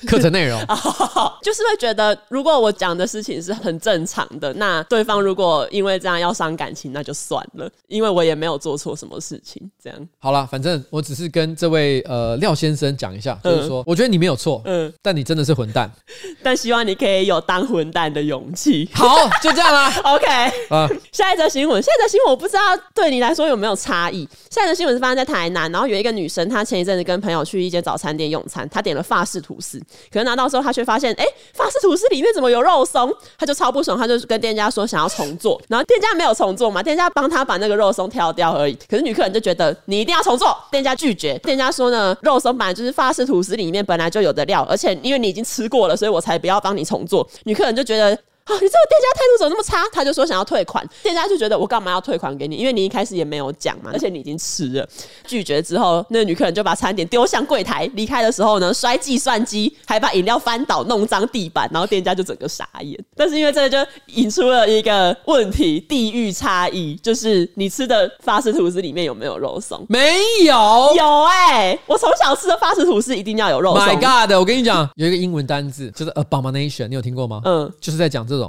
[0.07, 0.61] 课程内容，
[1.41, 9.59] 就是会觉得如果我讲的事情是很正常的，那对方如果因为这样要伤感情，那就算了，因为我也没有做错什么事情。
[9.83, 15.91] 这样好了，反正我只是跟这位呃廖先生讲一下，就是说，嗯、我觉得你没有错，嗯，但你真的是混蛋，
[16.43, 18.87] 但希望你可以有当混蛋的勇气。
[18.93, 19.91] 好，就这样啦。
[20.05, 20.27] OK，
[20.69, 22.61] 啊，下一则新闻，下一则新闻，我不知道
[22.93, 24.29] 对你来说有没有差异。
[24.51, 29.81] 现在的新闻是发生在台南，然后有一个女生，她前一阵子跟朋友去一间早餐店用餐，她点了法式吐司，
[30.11, 33.09] 可是拿到之后，她却发现，哎、法式吐司里面怎么有肉松？
[33.37, 38.77] 她就超不爽，她就跟店家说想要重做，然后店家没有重做嘛，店家帮她把那个肉松挑掉而已。
[38.89, 47.25] 可是女客人就觉得你一定要重做，店家拒绝，店家说呢，肉松本来就是法式吐司里面本来就有的料，而且因为你已经吃过了，所以我才不要帮你重做。
[47.45, 48.19] 女客人就觉得。
[48.51, 49.83] 哦，你这个店家态度怎么那么差？
[49.93, 52.55] 他就说想要退款，店家就觉得我干嘛要退款给你？
[52.57, 54.87] 因为你一开始也没有讲嘛，而且你已经吃了。
[55.25, 62.99] 拒绝之后，那个女客人就把餐点丢向柜台，离开的时候呢，摔计算机，还把饮料翻倒，弄脏地板，然后店家就整个傻眼。
[63.15, 69.85] 但是因为这个就引出了一个问题：地域差异，就是你吃的法式吐司里面有没有肉松？
[69.87, 70.53] 没有，
[70.95, 73.85] 有哎、欸，我从小吃的法式吐司一定要有肉松。
[73.85, 77.41] My God，我跟你讲，有一个英文单字就是 abomination，你有听过吗？
[77.45, 78.40] 嗯，就是在讲这种。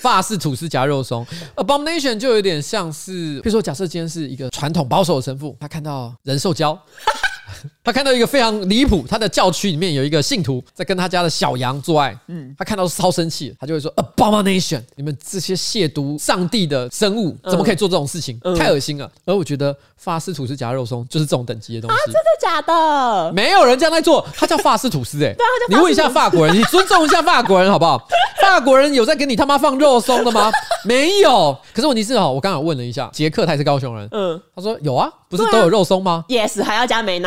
[0.00, 1.26] 法式吐司夹肉松
[1.56, 6.78] ，abomination 就有点像是，比如说，假设今天是一个传统保守的神父，他看到人兽交。
[7.82, 18.38] 他看到一个非常离谱，他的教区里面有一个信徒在跟他家的小羊做爱，嗯，他看到超生气，他就会说 abomination，你们这些亵渎上帝的生物怎么可以做这种事情？
[18.44, 19.10] 嗯、太恶心了。
[19.24, 21.96] 而我觉得法式吐司夹肉松就是这种等级的东西。
[21.96, 23.32] 啊，真的假的？
[23.32, 25.34] 没有人这样在做，他叫法式吐司哎、欸。
[25.38, 27.98] 对啊，你问一下法国人，你尊重一下法国人好不好？
[28.40, 30.50] 法国人有在给你他妈放肉松的吗？
[30.84, 31.56] 没有。
[31.74, 35.10] 可是问题是哦，我刚刚问了一下，杰克他也是高雄人，嗯，他说有啊。
[35.28, 37.20] 不是都有肉松吗、啊、？Yes，还要加美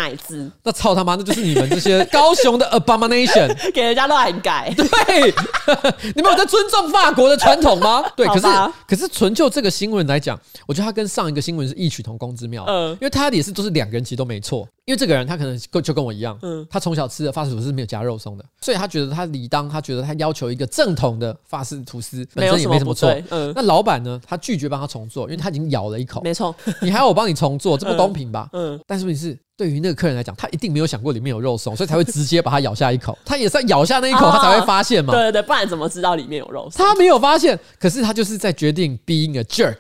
[0.64, 4.74] 那操他妈，那就是你们这些高雄的 abomination， 给人家乱改。
[4.76, 5.34] 对，
[6.16, 8.04] 你们有在尊重法国的传统吗？
[8.16, 8.48] 对，可是
[8.88, 12.66] 可是纯就这个新闻来讲，我觉得他跟上一个新闻是异曲同工之妙。
[12.68, 14.68] 嗯，因为他也是都是两个人其实都没错。
[14.86, 23.10] 因为这个人他可能就就跟我一样，嗯，他从小吃的法式吐司是没有加肉松的，所以他觉得他理当，他觉得他要求一个正统的法式吐司本身也没什么错。
[23.30, 26.22] 嗯，那老板呢，他拒绝帮他重做，因为他已经咬了一口。
[26.22, 28.50] 没错，你还要我帮你重做，这不公平吧？
[28.52, 29.40] 嗯，但是问题是。
[29.56, 33.16] 对于那个客人来讲，他一定没有想过里面有肉松，所以才会直接把它咬下一口。
[33.24, 35.14] 他也是要咬下那一口，他才会发现嘛。
[35.14, 36.84] 对对对，不然怎么知道里面有肉松？
[36.84, 39.78] 他没有发现，可是他就是在决定 being a jerk，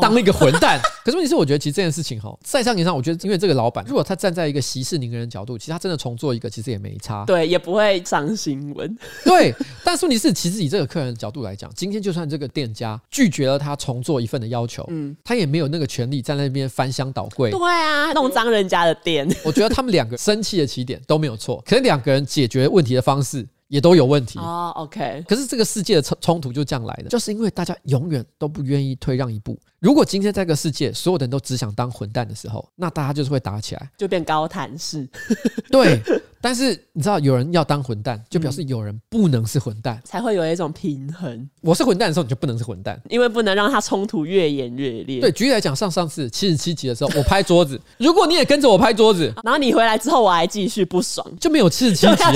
[0.00, 0.78] 当一个混蛋。
[1.02, 7.24] 可是问题是，我觉得其实这件事情哈，在商言商，我觉得因为这个老板，如果他站在一个息事宁人的角度，其实他真的重做一个，其实也没差。
[7.26, 8.98] 对，也不会上新闻。
[9.24, 17.50] 对，但是问题是，其实以这个客人的角度来讲，今天就算这个店家拒绝了他重做一份的要求，嗯，他也没有那个权利在那边翻箱倒柜。
[17.50, 19.13] 对啊，弄脏人家的店。
[19.44, 19.94] 我觉得他们。
[19.94, 24.72] 两个生气的起点都没有错，可是两个人解决问题的方式也都有问题哦。
[24.76, 29.58] OK，可是这个世界的冲冲突就这样来的，就是因为大家永远都不愿意退让一步。
[29.80, 35.08] 如果今天这个世界所有的人都只想当混蛋的时候，那大家就是会打起来，就变高谈式。
[35.72, 36.00] 对。
[36.40, 41.48] 但是你知道，有人要当混蛋，就表示有人不能是混蛋，才会有一种平衡。
[41.62, 45.22] 我是混蛋的时候，你就不能是混蛋，因为不能让他冲突越演越烈。
[45.22, 52.32] 对，举例来讲，上上次七十七集的时候，我拍桌子，如果你也跟着我拍桌子，然后你回来之后我还继续不爽，就没有七十七集啊。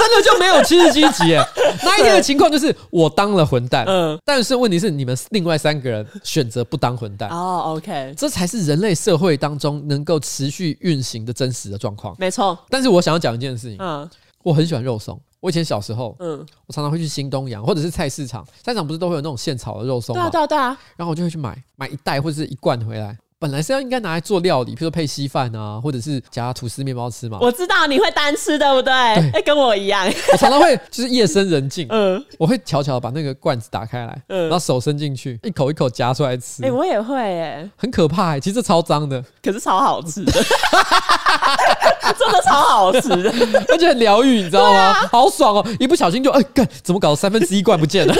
[0.00, 1.34] 真的就没有七十七集。
[1.84, 7.28] 那一天的情况就是我当了混蛋，嗯，但是问题是你们另外三个人选择不当混蛋。
[7.30, 12.14] 哦，OK，这才是人类社会当中能够持续运行的真实的状况。
[12.18, 12.58] 没错。
[12.68, 14.08] 但是我想要讲一件事情，嗯，
[14.42, 15.20] 我很喜欢肉松。
[15.40, 20.28] 我以前小时候，嗯，我常常会去新东阳或者是菜市场，菜市场不是都会有那种现炒的肉松吗？
[20.28, 20.78] 对啊，对啊，对啊。
[20.96, 23.16] 然后我就会去买买一袋或者是一罐回来。
[23.40, 27.38] 本来是要应该拿来做料理，比如说配稀饭啊，或者是夹吐司面包吃嘛。
[27.40, 28.92] 我知道你会单吃，对不对？
[29.14, 30.06] 对，欸，跟我一样。
[30.30, 36.62] 我常常会就是夜深人静，嗯，我会悄悄把那个罐子打开来，嗯，然后手伸进去，一口一口夹出来吃。
[36.62, 40.32] 哎，欸，我也会，哎，很可怕，哎，其实超脏的，可是超好吃的，
[42.18, 43.32] 真的超好吃的，
[43.72, 44.78] 而且很疗愈，你知道吗？
[44.78, 45.66] 啊，好爽哦！
[45.80, 47.16] 一不小心就哎干，怎么搞？
[47.16, 48.14] 三分之一罐不见了。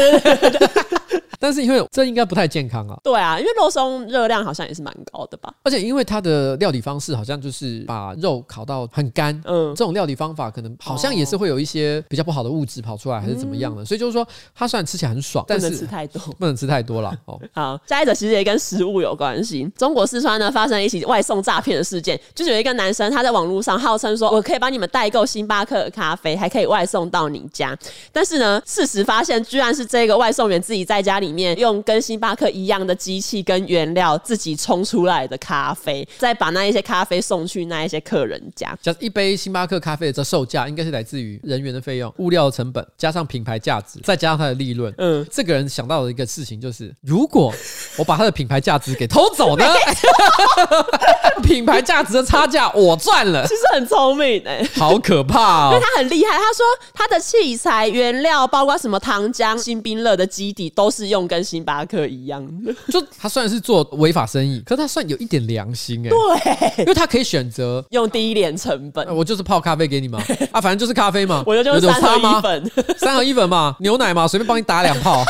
[1.40, 2.96] 但是因为这应该不太健康啊。
[3.02, 5.52] 对啊，因为肉松热量好像也是蛮高的吧。
[5.62, 13.82] 而且因为它的料理方式好像就是把肉烤到很干，嗯，这种料理方法可能好像也是会有一些比较不好的物质跑出来，还是怎么样的。
[13.84, 17.10] 所以就是说，它虽然吃起来很爽，但是不能吃太多， 不能吃太多了。
[17.24, 19.66] 哦，好，下一则其实也跟食物有关系。
[19.78, 27.74] 中国四川呢发生了一起外送诈骗的事件，就是有一个男生他在网络上号称说，我可以帮你们代购星巴克的咖啡，还可以外送到你家。
[28.12, 31.29] 但是呢，事实发现居然是这个外送员自己在家里。
[31.30, 38.76] 里面用跟星巴克一样的机器跟原料自己冲出来的咖啡，再把那一些咖啡送去那一些客人家。
[38.82, 44.92] 像一杯星巴克咖啡的售价，应该是来自于人员的费用、物料的成本，加上品牌价值，再加上它的利润。
[44.98, 47.54] 嗯，这个人想到的一个事情就是，如果
[47.96, 49.64] 我把它的品牌价值给偷走呢？
[51.44, 55.70] 品牌价值的差价我赚了，其实很聪明哎，好可怕哦！
[55.72, 62.72] 因为他很厉害，他说他的器材、原料，包括什么糖浆、新冰乐的基底，都是用跟星巴克一样的。
[62.92, 66.10] 就他虽然是做违法生意，可是他算有一点良心哎。
[66.10, 75.24] 对，因为他可以选择用低廉成本，我就是泡咖啡给你嘛，啊，反正就是咖啡嘛， 我就就是三合一粉， 三合一粉嘛，牛奶嘛，随便帮你打两泡。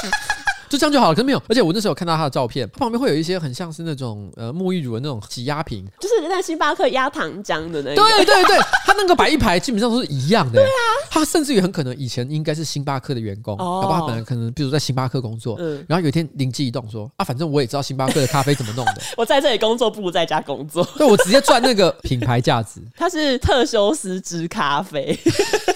[0.70, 7.96] 就这样就好了，可是没有，而且我那时候有看到他的照片，旁边会有一些很像是那种呃沐浴乳的那种挤压瓶，就是在星巴克压糖浆的那个。
[7.96, 8.56] 对对对，
[8.86, 10.52] 他那个摆一排基本上都是一样的。
[10.52, 22.80] 对啊，他甚至于很可能以前应该是星巴克的员工，好吧，他本来可能比如在星巴克工作，嗯，然后有一天灵机一动说啊，反正我也知道星巴克的咖啡怎么弄的， 我在这里工作不如在家工作，对，我直接赚那个品牌价值。
[22.96, 25.18] 他是特修斯之咖啡，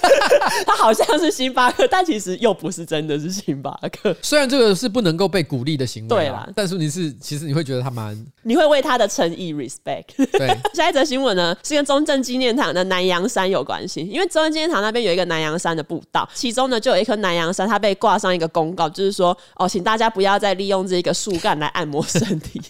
[0.64, 4.14] 他好像是星巴克，但其实又不是真的是星巴克。
[4.22, 5.64] 虽然这个是不能够被鼓。
[5.64, 10.04] 励的行为，对啦，但是你是其实你会觉得他蛮，你会为他的诚意 respect。
[10.32, 22.60] 对， 下一则新闻呢是跟中正纪念堂的南洋山有关系，因为中正纪念堂那边有一个南洋山的步道，其中呢就有一棵南洋山，它被挂上一个公告，就是说哦，请大家不要再利用这个树干来按摩身体。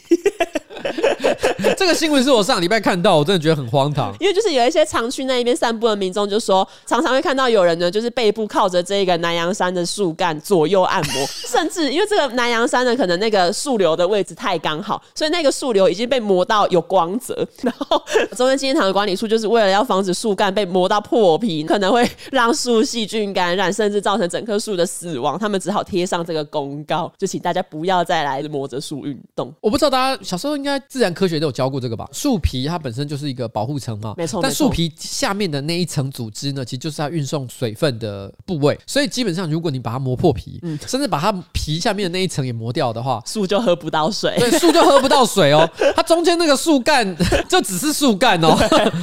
[1.77, 4.15] 这个新闻是我上礼拜看到，我真的觉得很荒唐。
[4.21, 17.47] 因为就是有一些常去那一边散步的民众，就说常常会看到有人呢，就是背部靠着这个南洋山的树干左右按摩， 甚至因为这个南洋山呢，可能那个树瘤的位置太刚好，所以那个树瘤已经被磨到有光泽。
[17.63, 18.03] 然后
[18.37, 29.53] 中央纪念堂的管理处就是为了要防止树干被磨到破皮，可能会让树细菌感染，甚至造成整棵树的死亡，他们只好贴上这个公告，就请大家不要再来磨着树运动。
[29.61, 32.09] 我不知道大家小时候应该自然科学都有教过这个吧？
[32.13, 34.41] 树皮它本身就是一个保护层嘛，没错。
[34.43, 38.79] 但树皮下面的那一层组织呢，其实就是它运送水分的部位。
[38.87, 44.35] 所以基本上，如果你把它磨破皮，嗯，甚至把它皮下面的那一层也磨掉的话，树就喝不到水。
[44.39, 45.69] 对，树就喝不到水哦。
[45.95, 47.17] 它中间那个树干
[47.49, 48.57] 就只是树干哦，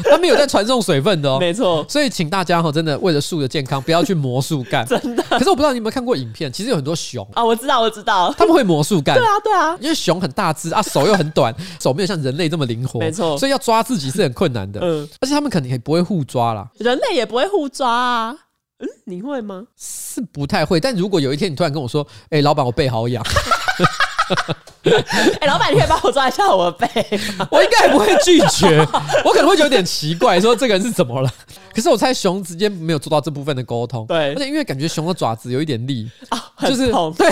[0.09, 1.37] 它没有在传送水分的哦。
[1.39, 1.85] 没错。
[1.87, 4.85] 所以请大家哈，真的为了树的健康，不要去磨树干。
[4.87, 5.23] 真的。
[5.29, 9.15] 可是我不知道你有没有看过影片，其实有很多熊啊，我知道，我知道，他们会磨树干。
[9.15, 12.99] 对啊，对啊，因为熊很大只啊，手又很短，手没有像人类这么灵活。
[12.99, 13.37] 没错。
[13.37, 18.37] 所以要抓自己是很困难的，嗯，而且他们肯定也不会互抓啦，人类也不会互抓啊，
[18.79, 19.63] 嗯，你会吗？
[19.77, 23.23] 是不太会，但如果有一天你突然跟我说，哎、欸，老板，我背好痒，
[24.83, 26.87] 哎、欸，老板，你可以帮我抓一下我的背，
[27.51, 28.79] 我应该也不会拒绝，
[29.23, 31.31] 我可能会觉得有点奇怪，说这个人是怎么了？
[31.73, 37.31] 可是我猜熊之间没有做到这部分的沟通，对，而且因为感觉熊的爪子有一点力啊，就是对，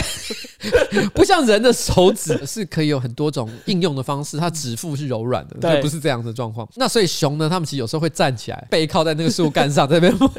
[1.14, 6.68] 不像人的手指是可以有很多种应用的方式，它指腹是柔软的，对，不是这样的状况。
[6.76, 10.32] 那所以熊呢，他们其实有时候会站起来，背靠在那个树干上，在那边。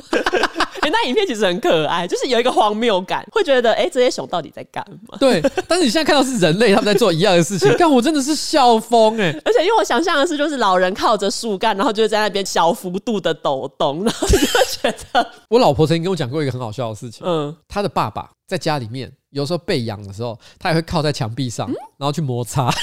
[0.80, 5.16] 哎、欸，那影片其实很可爱，就是有一个荒谬感，会觉得哎、欸，这些熊到底在干嘛？
[5.18, 9.30] 对，但是你现在看到是人类他们在做一样的事情， 但我真的是笑疯哎！
[9.44, 22.70] 而且因为我想象的是，就是老人靠着树干，然后就在那边小幅度的抖动，然后就觉得， 我老婆曾经跟我讲过一个很好笑的事情，嗯，她的爸爸在家里面有时候被痒的时候，他也会靠在墙壁上，然后去摩擦。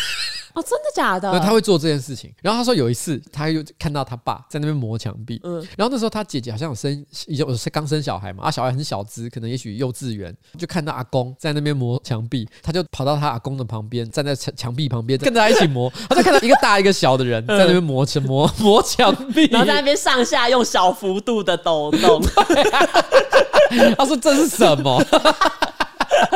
[0.58, 1.32] 哦，真的假的？
[1.32, 2.34] 那，他会做这件事情。
[2.42, 5.40] 然后他说有一次，他又看到他爸在那边磨墙壁。
[5.44, 15.94] 嗯，然后那时候他姐姐好像有生，有刚生小孩嘛，啊，小孩很小只，可能也许幼稚园，就看到阿公在那边磨墙壁，他就跑到他阿公的旁边，站在墙墙壁旁边，跟着他一起磨。
[16.10, 22.20] 他就看到一个大一个小的人在那边磨墙磨磨墙壁，然后在那边上下用小幅度的抖动。
[23.96, 25.00] 他说这是什么？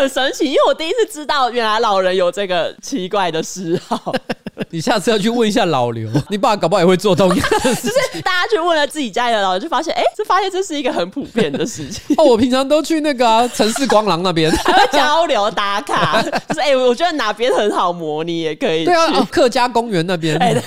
[0.02, 4.14] 很神奇，因为我第一次知道，原来老人有这个奇怪的嗜好。
[4.70, 7.89] 你下次要去问一下老刘，你爸搞不好也会做同样的事情。
[7.89, 12.16] 就是大家去问了自己家里的老人，就发现，哎、欸，就发现这是一个很普遍的事情。
[12.18, 14.52] 哦，我平常都去那个啊，城市光廊那边，
[14.91, 16.22] 交流打卡。
[16.22, 18.86] 就是，哎、欸，我觉得哪边很好模拟，也可以去。
[18.86, 20.38] 对啊，哦、客家公园那边。
[20.38, 20.64] 欸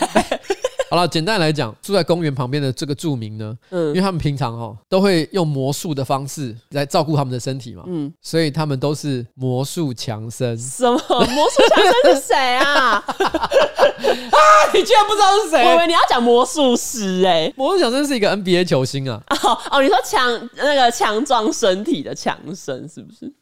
[0.94, 10.56] 好了，简单来讲，住在公园旁边的这个住民呢，嗯，因为他们平常哈都会用魔术的方式来照顾他们的身体嘛，嗯，所以他们都是魔术强森。
[10.56, 13.02] 什么魔术强森是谁啊？
[13.02, 14.38] 啊，
[14.72, 15.64] 你居然不知道是谁？
[15.66, 19.20] 我以为你要讲魔术师哎，魔术强森是一个 NBA 球星啊。
[19.42, 23.34] 哦哦，你说强那个强壮身体的强森是不是？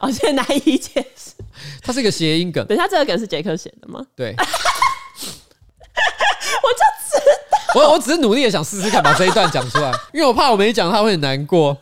[0.00, 1.32] 哦，现在难以解释。
[1.80, 2.66] 它是一个谐音梗。
[2.66, 4.04] 等一下，这个梗是杰克写的吗？
[4.14, 4.36] 对。
[7.74, 11.76] 我我我只是努力的想试试看把这一段讲出来，因为我怕我没讲他会很难过。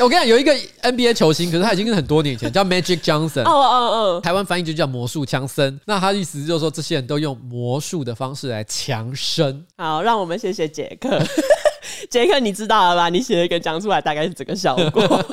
[0.00, 0.52] 我跟你讲，有一个
[0.82, 3.42] NBA 球星，可是他已经是很多年前，叫 Magic Johnson。
[3.42, 5.78] 哦哦哦，台湾翻译就叫魔术强森。
[5.84, 9.64] 那他的意思就是说，这些人都用魔术的方式来强身。
[9.76, 11.22] 好，让我们谢谢杰克。
[12.10, 13.08] 杰克，你知道了吧？
[13.08, 15.24] 你写了一个讲出来，大概是这个效果。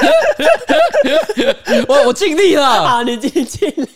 [1.88, 3.86] 我我尽力了，好，你尽尽力，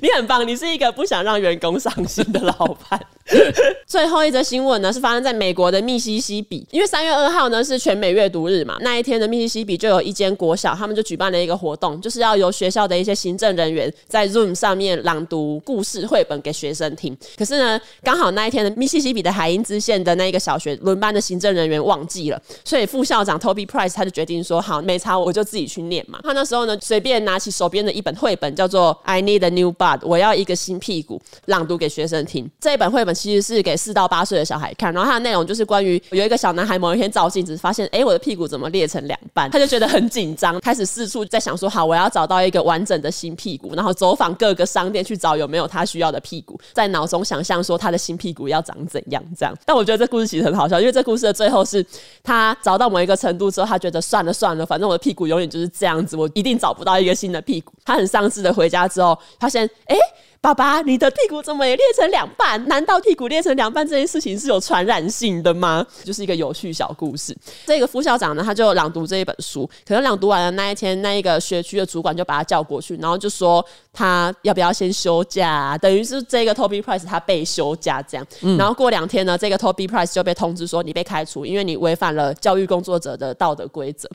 [0.00, 2.52] 你很棒，你是一个不想让员工伤心的老
[2.88, 3.00] 板。
[3.86, 17.16] 最后一则新闻呢，是发生在美国的密西西比，因为三月二号呢是全美阅读日嘛，那一天的密西西比就有一间国小，他们就举办了一个活动，就是要由学校的一些行政人员在 Zoom 上面朗读故事绘本给学生听。
[17.36, 26.18] 可是呢，刚好那一天的密西西比的海因兹县的那一个小学轮班的行政人员忘记了，所以副校长 Toby Price 他就决定说，好，没差，我就自己去念嘛。
[26.22, 32.50] 他那时候呢，随便拿起手边的一本绘本，叫做 I Need a New Butt，我要一个新屁股，朗读给学生听。
[32.60, 49.54] 这一本绘本其实是给四到八岁的小孩看，然后它的内容就是关于有一个小男孩某一天照镜子，发现哎，我的屁股怎么裂成两半，他就觉得很紧张，开始四处在想说，好，我要找到一个完整的新屁股，然后走访各个商店去找有没有他需要的屁股，在脑中想象说他的新屁股要长怎样这样。
[49.64, 51.84] 但我觉得这故事其实很好笑，因为这故事的最后是
[52.22, 57.72] 他找到某一个程度之后，他觉得算了算了，反正我的屁股永远就是这样子，我一定找不到一个新的屁股。
[57.84, 59.94] 他很丧志的回家之后，发现哎。
[59.94, 60.00] 诶
[60.44, 62.62] 爸爸，你的屁股怎么也裂成两半？
[62.68, 65.82] 难道屁股裂成两半这件事情是有传染性的吗？
[66.04, 67.34] 就是一个有趣小故事。
[67.64, 69.66] 这个副校长呢，他就朗读这一本书。
[69.88, 75.78] 可能朗读完了那一天，那一个学区的主管就把他叫过去，然后就说他要不要先休假啊？
[75.78, 78.26] 等于是这个 Toby Price 他被休假这样。
[78.42, 84.06] 嗯、然后过两天呢，这个 Toby Price 就被通知说你被开除，因为你违反了教育工作者的道德规则。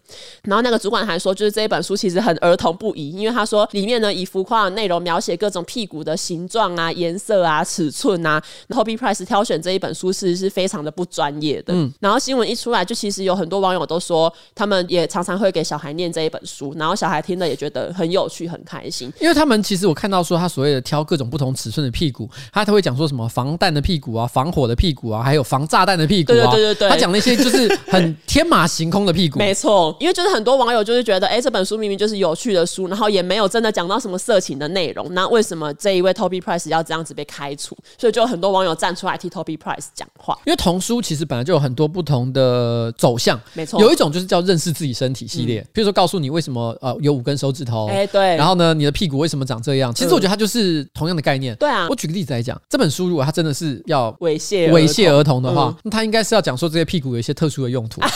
[0.43, 6.18] 然后那个主管还说，就是这一本书其实很儿童不宜，因为他说里面呢以浮夸的内容描写各种屁股的。
[6.19, 11.73] 形状啊、颜色啊、尺寸啊，Toby Price 挑选这一本书其实是非常的不专业的。
[11.73, 19.11] 嗯，然后新闻一出来，就其实有很多网友都说，他们也常常会给小孩念这一本书，然后小孩听了也觉得很有趣、很开心。
[19.21, 26.51] 因为他们其实我看到说，他所谓的挑各种不同尺寸的屁股，他都会讲说什么防弹的屁股啊、防火的屁股啊，还有防炸弹的屁股啊。
[26.51, 29.39] 对对对对，他讲那些就是很天马行空的屁股。
[29.39, 36.83] 没错，因为就是很多网友就是觉得，哎，这本书明明就是有趣的书，然后也没有真的讲到什么色情的内容，那为什么这一位 Toby Price 要？
[36.89, 40.35] 这样子被开除，所以就有很多网友站出来替 Toby Price 讲话。
[40.45, 49.93] 因为童书其实本来就有很多不同的走向，没错，有一种就是叫认识自己身体系列，比、嗯、如说告诉你为什么呃有五根手指头，哎对，然后呢你的屁股为什么长这样？
[49.93, 51.55] 其实我觉得它就是同样的概念。
[51.57, 58.01] 对啊，我举个例子来讲，这本书如果它真的是要猥亵猥亵儿童的话，嗯、那它应该是要讲说这些屁股有一些特殊的用途。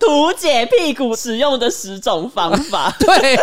[0.10, 3.36] 图解屁股使用的十种方法， 对，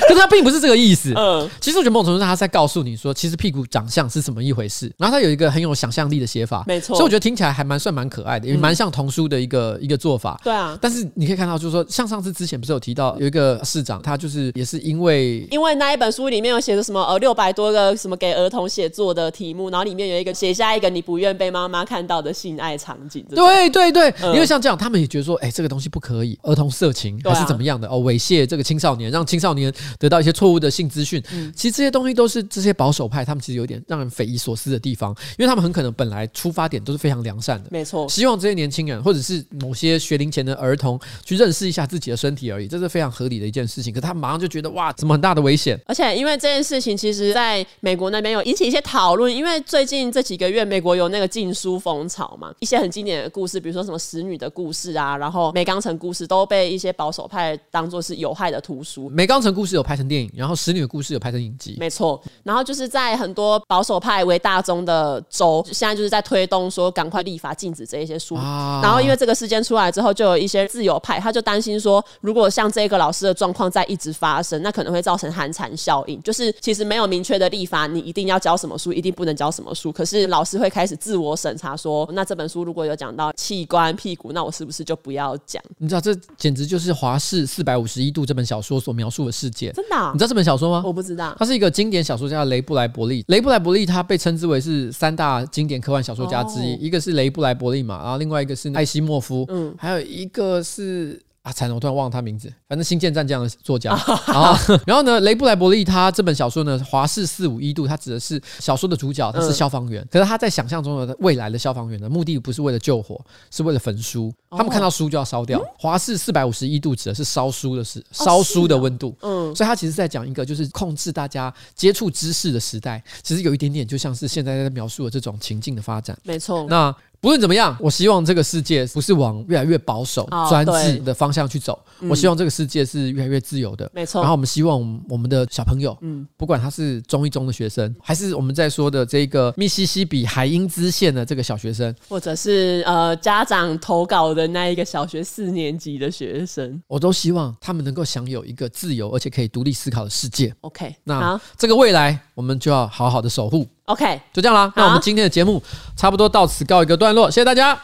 [0.00, 1.12] 可是他并不是这个意思。
[1.14, 4.90] 嗯，其实我觉得某种程度上他在告诉你说，其实屁股长相是什么一回事。
[4.96, 6.96] 然后他有一个很有想象力的写法，没错。
[6.96, 10.40] 所以我觉得听起来还蛮算蛮可爱的，也蛮像童书的一个一个做法。
[10.42, 23.24] 对啊，但是你可以看到，就是说，像上次之前不是有提到有一个市长，他就是也是因为因为那一本书里面有写的什么呃六百多个什么给儿童写作的题目，然后里面有一个写下一个你不愿被妈妈看到的性爱场景。
[23.34, 26.38] 对对对，因为像这样，他们也觉得说，哎，这个东西不可以。
[26.44, 27.98] 儿童色情还是怎么样的、啊、哦？
[28.02, 31.20] 猥亵这个青少年，让青少年得到一些错误的性资讯。
[31.32, 38.08] 嗯、其实这些东西都是这些保守派他们其实有点让人匪夷所思的地方，因为他们很可能本来出发点都是非常良善的，没错。
[38.08, 43.92] 希望这些年轻人或者是某些学龄前的儿童去认识一下自己的身体而已，这是非常合理的一件事情。
[43.92, 45.80] 可他马上就觉得哇，怎么很大的危险？
[45.86, 62.20] 而且因为这件事情，其实在美国那边有引起一些讨论，因为最近这几个月美国有那个禁书风潮嘛，一些很经典的故事，比如说什么使女的故事啊，然后梅冈城故事都被一些保守派当做是有害的图书，梅冈城故事有拍成电影，然后使女的故事有拍成影集，没错。
[62.42, 68.34] 然后就是在很多保守派为大宗的州，现在就是在推动说赶快立法禁止这一些书。
[68.34, 76.22] 啊、然后因为这个事件出来之后，就有一些自由派他就担心说，如果像这个老师的状况再一直发生，那可能会造成寒蝉效应。
[76.22, 79.90] 就是其实没有明确的立法，你一定要教什么书，一定不能教什么书。
[79.90, 85.62] 可是老师会开始自我审查说，那这本书如果有讲到器官、屁股，那我是不是就不要讲？
[85.78, 87.18] 你知道这简直就是华。
[87.24, 90.10] 氏四百五十一度这本小说所描述的世界，真的、啊？
[90.12, 90.82] 你知道这本小说吗？
[90.84, 91.34] 我不知道。
[91.38, 93.24] 他是一个经典小说家雷布莱伯利。
[93.28, 101.18] 雷布莱伯利他被称之为是三大经典科幻小说家之一，哦、一个是雷布莱伯利嘛，然后另外一个是艾希莫夫，嗯，还有一个是。
[101.44, 101.74] 啊，惨了！
[101.74, 102.50] 我突然忘了他名字。
[102.66, 103.90] 反正《星舰战将》的作家。
[104.26, 110.02] 然后， 然后呢，雷布莱伯利他这本小说呢，华氏四五一度，他指的是小说的主角，他是消防员。
[110.02, 114.32] 嗯、可是他在想象中的未来的消防员的目的不是为了救火，是为了焚书。
[114.52, 115.62] 他们看到书就要烧掉。
[115.78, 119.14] 华氏四百五十一度指的是烧书的时，烧书的温度。
[119.20, 123.04] 嗯，所以他其实在讲一个就是控制大家接触知识的时代。
[123.22, 126.18] 其实有一点点就像是现在在描述的这种情境的发展。
[126.22, 126.66] 没错。
[126.70, 126.96] 那。
[127.24, 131.82] 不论怎么样，我希望这个世界不是往越来越保守、专制的方向去走。
[132.06, 133.90] 我希望这个世界是越来越自由的。
[133.94, 134.20] 没错。
[134.20, 150.54] 然后我们希望我们的小朋友，嗯，不管他是中一中的学生，还是我们在说的这个密西西比海因兹县的这个小学生，或者是呃家长投稿的那一个小学四年级的学生，我都希望他们能够享有一个自由而且可以独立思考的世界。
[150.60, 153.66] OK，那这个未来我们就要好好的守护。
[153.86, 154.72] OK，就这样啦。
[154.74, 155.62] 那我们今天的节目
[155.94, 157.78] 差不多到此告一个段落，谢谢大家。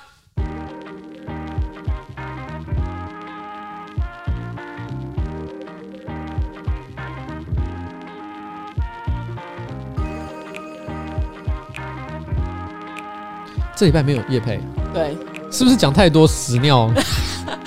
[13.77, 14.61] 这礼拜没有业配，
[14.93, 15.17] 对，
[15.51, 16.91] 是不是讲太多屎尿？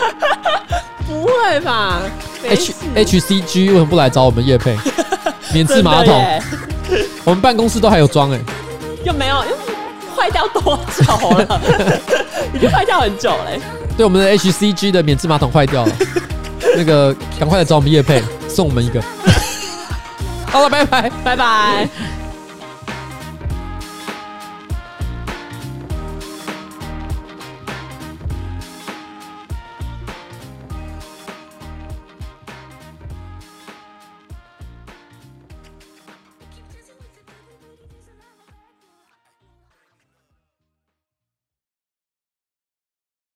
[1.07, 2.01] 不会吧
[2.47, 4.75] ？H H C G 为什么不来找我们业配？
[5.53, 6.41] 免治马桶，
[7.23, 8.39] 我们办公室都还有装哎，
[9.03, 9.55] 又没有，又
[10.15, 11.61] 坏掉多久了？
[12.53, 13.59] 已经坏掉很久嘞。
[13.97, 15.91] 对，我们的 H C G 的免治马桶坏掉了，
[16.75, 19.01] 那个赶快来找我们叶配，送我们一个。
[20.47, 21.89] 好了，拜拜，拜拜。